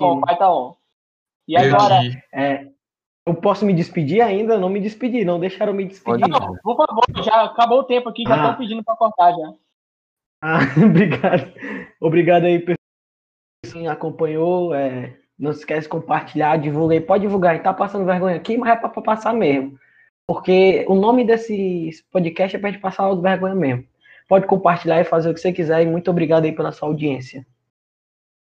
on, 0.01 0.17
o 0.17 0.21
pai 0.21 0.39
tá 0.39 0.51
on. 0.51 0.75
E 1.49 1.57
agora. 1.57 2.01
É, 2.33 2.67
eu 3.27 3.35
posso 3.35 3.65
me 3.65 3.73
despedir 3.75 4.21
ainda? 4.21 4.59
Não 4.59 4.69
me 4.69 4.81
despedi, 4.81 5.25
não 5.25 5.39
deixaram 5.41 5.73
me 5.73 5.85
despedir. 5.85 6.21
Pode. 6.29 6.31
Não, 6.47 6.57
por 6.63 6.77
favor, 6.77 7.05
já 7.25 7.45
acabou 7.45 7.81
o 7.81 7.85
tempo 7.85 8.09
aqui, 8.09 8.25
já 8.27 8.35
Ah. 8.35 8.37
estão 8.37 8.57
pedindo 8.57 8.85
pra 8.85 8.97
cortar 8.97 9.33
já. 9.33 9.53
Ah, 10.43 10.59
obrigado. 10.85 11.53
Obrigado 12.01 12.45
aí, 12.45 12.59
pessoal 12.59 12.77
que 13.83 13.87
acompanhou. 13.89 14.75
é, 14.75 15.17
não 15.39 15.53
se 15.53 15.61
esquece 15.61 15.83
de 15.83 15.89
compartilhar, 15.89 16.57
divulga 16.57 16.95
aí. 16.95 17.01
Pode 17.01 17.23
divulgar, 17.23 17.53
a 17.53 17.55
gente 17.55 17.65
tá 17.65 17.75
passando 17.75 18.05
vergonha 18.07 18.37
aqui, 18.37 18.57
mas 18.57 18.71
é 18.73 18.77
pra, 18.77 18.89
pra 18.89 19.03
passar 19.03 19.35
mesmo. 19.35 19.79
Porque 20.29 20.85
o 20.89 20.95
nome 20.95 21.25
desse 21.25 21.91
podcast 22.11 22.57
é 22.57 22.59
pra 22.59 22.71
gente 22.71 22.81
passar 22.81 23.13
vergonha 23.15 23.55
mesmo. 23.55 23.87
Pode 24.29 24.47
compartilhar 24.47 25.01
e 25.01 25.05
fazer 25.05 25.31
o 25.31 25.35
que 25.35 25.41
você 25.41 25.53
quiser. 25.53 25.83
E 25.83 25.87
muito 25.87 26.11
obrigado 26.11 26.45
aí 26.45 26.53
pela 26.53 26.73
sua 26.73 26.89
audiência. 26.89 27.47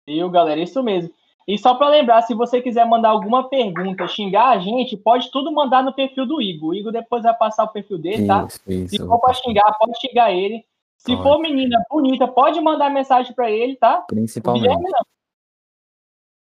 Viu, 0.07 0.29
galera? 0.29 0.59
Isso 0.61 0.83
mesmo. 0.83 1.11
E 1.47 1.57
só 1.57 1.75
pra 1.75 1.89
lembrar, 1.89 2.21
se 2.21 2.33
você 2.33 2.61
quiser 2.61 2.85
mandar 2.85 3.09
alguma 3.09 3.49
pergunta, 3.49 4.07
xingar 4.07 4.49
a 4.49 4.59
gente, 4.59 4.95
pode 4.95 5.29
tudo 5.29 5.51
mandar 5.51 5.83
no 5.83 5.93
perfil 5.93 6.25
do 6.25 6.41
Igor. 6.41 6.69
O 6.69 6.73
Igor 6.73 6.91
depois 6.91 7.23
vai 7.23 7.33
passar 7.35 7.65
o 7.65 7.69
perfil 7.69 7.97
dele, 7.97 8.25
tá? 8.25 8.45
Isso, 8.47 8.61
isso. 8.67 8.95
Se 8.95 8.97
for 9.05 9.19
pra 9.19 9.33
xingar, 9.33 9.77
pode 9.77 9.99
xingar 9.99 10.31
ele. 10.31 10.65
Se 11.03 11.11
Pode. 11.11 11.23
for 11.23 11.39
menina 11.39 11.83
bonita, 11.89 12.25
pode 12.29 12.61
mandar 12.61 12.89
mensagem 12.89 13.33
pra 13.35 13.51
ele, 13.51 13.75
tá? 13.75 14.01
Principalmente. 14.07 14.61
Guilherme 14.61 14.89
não. 14.89 15.05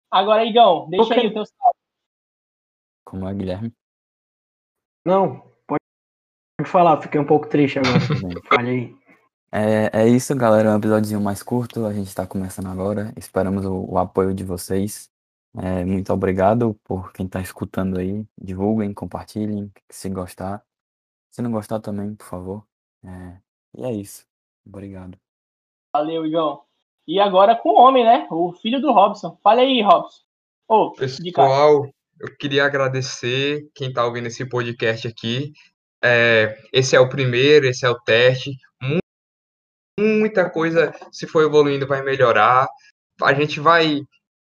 Agora, 0.08 0.44
Igão, 0.44 0.88
deixa 0.88 1.14
aí 1.14 1.26
o 1.26 1.32
teu 1.32 1.44
salve. 1.44 1.78
Como 3.04 3.28
é, 3.28 3.34
Guilherme? 3.34 3.72
Não, 5.04 5.42
pode, 5.66 5.80
falar, 6.64 7.02
fiquei 7.02 7.20
um 7.20 7.26
pouco 7.26 7.48
triste 7.48 7.80
agora. 7.80 7.98
Tudo 8.06 8.28
bem. 8.28 8.42
Fale 8.44 8.70
aí. 8.70 8.95
É, 9.58 10.02
é 10.02 10.06
isso, 10.06 10.36
galera. 10.36 10.68
É 10.68 10.72
um 10.74 10.76
episódio 10.76 11.18
mais 11.18 11.42
curto. 11.42 11.86
A 11.86 11.92
gente 11.94 12.08
está 12.08 12.26
começando 12.26 12.66
agora. 12.66 13.10
Esperamos 13.16 13.64
o, 13.64 13.86
o 13.90 13.96
apoio 13.96 14.34
de 14.34 14.44
vocês. 14.44 15.10
É, 15.56 15.82
muito 15.82 16.12
obrigado 16.12 16.78
por 16.84 17.10
quem 17.10 17.24
está 17.24 17.40
escutando 17.40 17.98
aí. 17.98 18.22
Divulguem, 18.36 18.92
compartilhem, 18.92 19.72
se 19.90 20.10
gostar. 20.10 20.62
Se 21.30 21.40
não 21.40 21.50
gostar 21.50 21.80
também, 21.80 22.14
por 22.14 22.26
favor. 22.26 22.66
É, 23.02 23.38
e 23.78 23.84
é 23.86 23.92
isso. 23.92 24.26
Obrigado. 24.66 25.18
Valeu, 25.94 26.26
Igão. 26.26 26.60
E 27.08 27.18
agora 27.18 27.56
com 27.56 27.70
o 27.70 27.80
homem, 27.80 28.04
né? 28.04 28.26
O 28.30 28.52
filho 28.52 28.78
do 28.78 28.92
Robson. 28.92 29.38
Fala 29.42 29.62
aí, 29.62 29.80
Robson. 29.80 30.20
Cara. 30.68 30.90
Pessoal, 30.98 31.88
eu 32.20 32.36
queria 32.36 32.66
agradecer 32.66 33.70
quem 33.74 33.88
está 33.88 34.04
ouvindo 34.04 34.26
esse 34.26 34.46
podcast 34.46 35.08
aqui. 35.08 35.54
É, 36.04 36.58
esse 36.74 36.94
é 36.94 37.00
o 37.00 37.08
primeiro, 37.08 37.66
esse 37.66 37.86
é 37.86 37.88
o 37.88 37.98
teste. 38.00 38.50
Mu- 40.06 40.20
Muita 40.20 40.48
coisa, 40.50 40.92
se 41.12 41.26
for 41.26 41.42
evoluindo, 41.44 41.86
vai 41.86 42.02
melhorar. 42.02 42.66
A 43.22 43.34
gente 43.34 43.60
vai, 43.60 44.00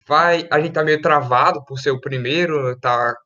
vai, 0.07 0.47
a 0.51 0.61
gente 0.61 0.73
tá 0.73 0.85
meio 0.85 1.01
travado 1.03 1.65
por 1.67 1.79
ser 1.79 1.91
o 1.91 2.01
primeiro, 2.01 2.79
tá, 2.81 3.17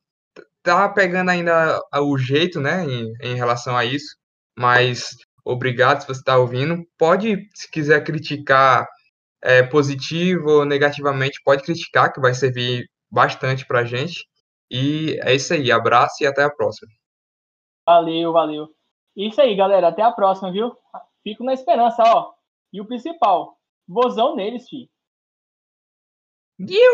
tá 0.63 0.89
pegando 0.89 1.29
ainda 1.31 1.79
o 1.95 2.17
jeito, 2.17 2.59
né, 2.61 2.85
em, 2.85 3.13
em 3.21 3.35
relação 3.35 3.75
a 3.77 3.85
isso. 3.85 4.15
Mas 4.57 5.09
obrigado 5.45 6.01
se 6.01 6.07
você 6.07 6.19
está 6.21 6.37
ouvindo. 6.37 6.83
Pode, 6.97 7.37
se 7.55 7.69
quiser 7.71 8.03
criticar 8.03 8.87
é, 9.43 9.63
positivo 9.63 10.49
ou 10.51 10.65
negativamente, 10.65 11.41
pode 11.45 11.63
criticar, 11.63 12.11
que 12.13 12.19
vai 12.21 12.33
servir 12.33 12.85
bastante 13.11 13.65
pra 13.67 13.85
gente. 13.85 14.25
E 14.71 15.19
é 15.23 15.35
isso 15.35 15.53
aí. 15.53 15.71
Abraço 15.71 16.23
e 16.23 16.27
até 16.27 16.43
a 16.43 16.49
próxima. 16.51 16.89
Valeu, 17.85 18.31
valeu. 18.33 18.67
Isso 19.15 19.41
aí, 19.41 19.55
galera. 19.55 19.87
Até 19.87 20.01
a 20.03 20.11
próxima, 20.11 20.51
viu? 20.51 20.75
Fico 21.27 21.43
na 21.43 21.51
esperança, 21.51 22.01
ó. 22.05 22.33
E 22.71 22.79
o 22.79 22.85
principal, 22.85 23.59
vozão 23.85 24.33
neles, 24.33 24.69
fi. 24.69 24.89
Guiu! 26.57 26.93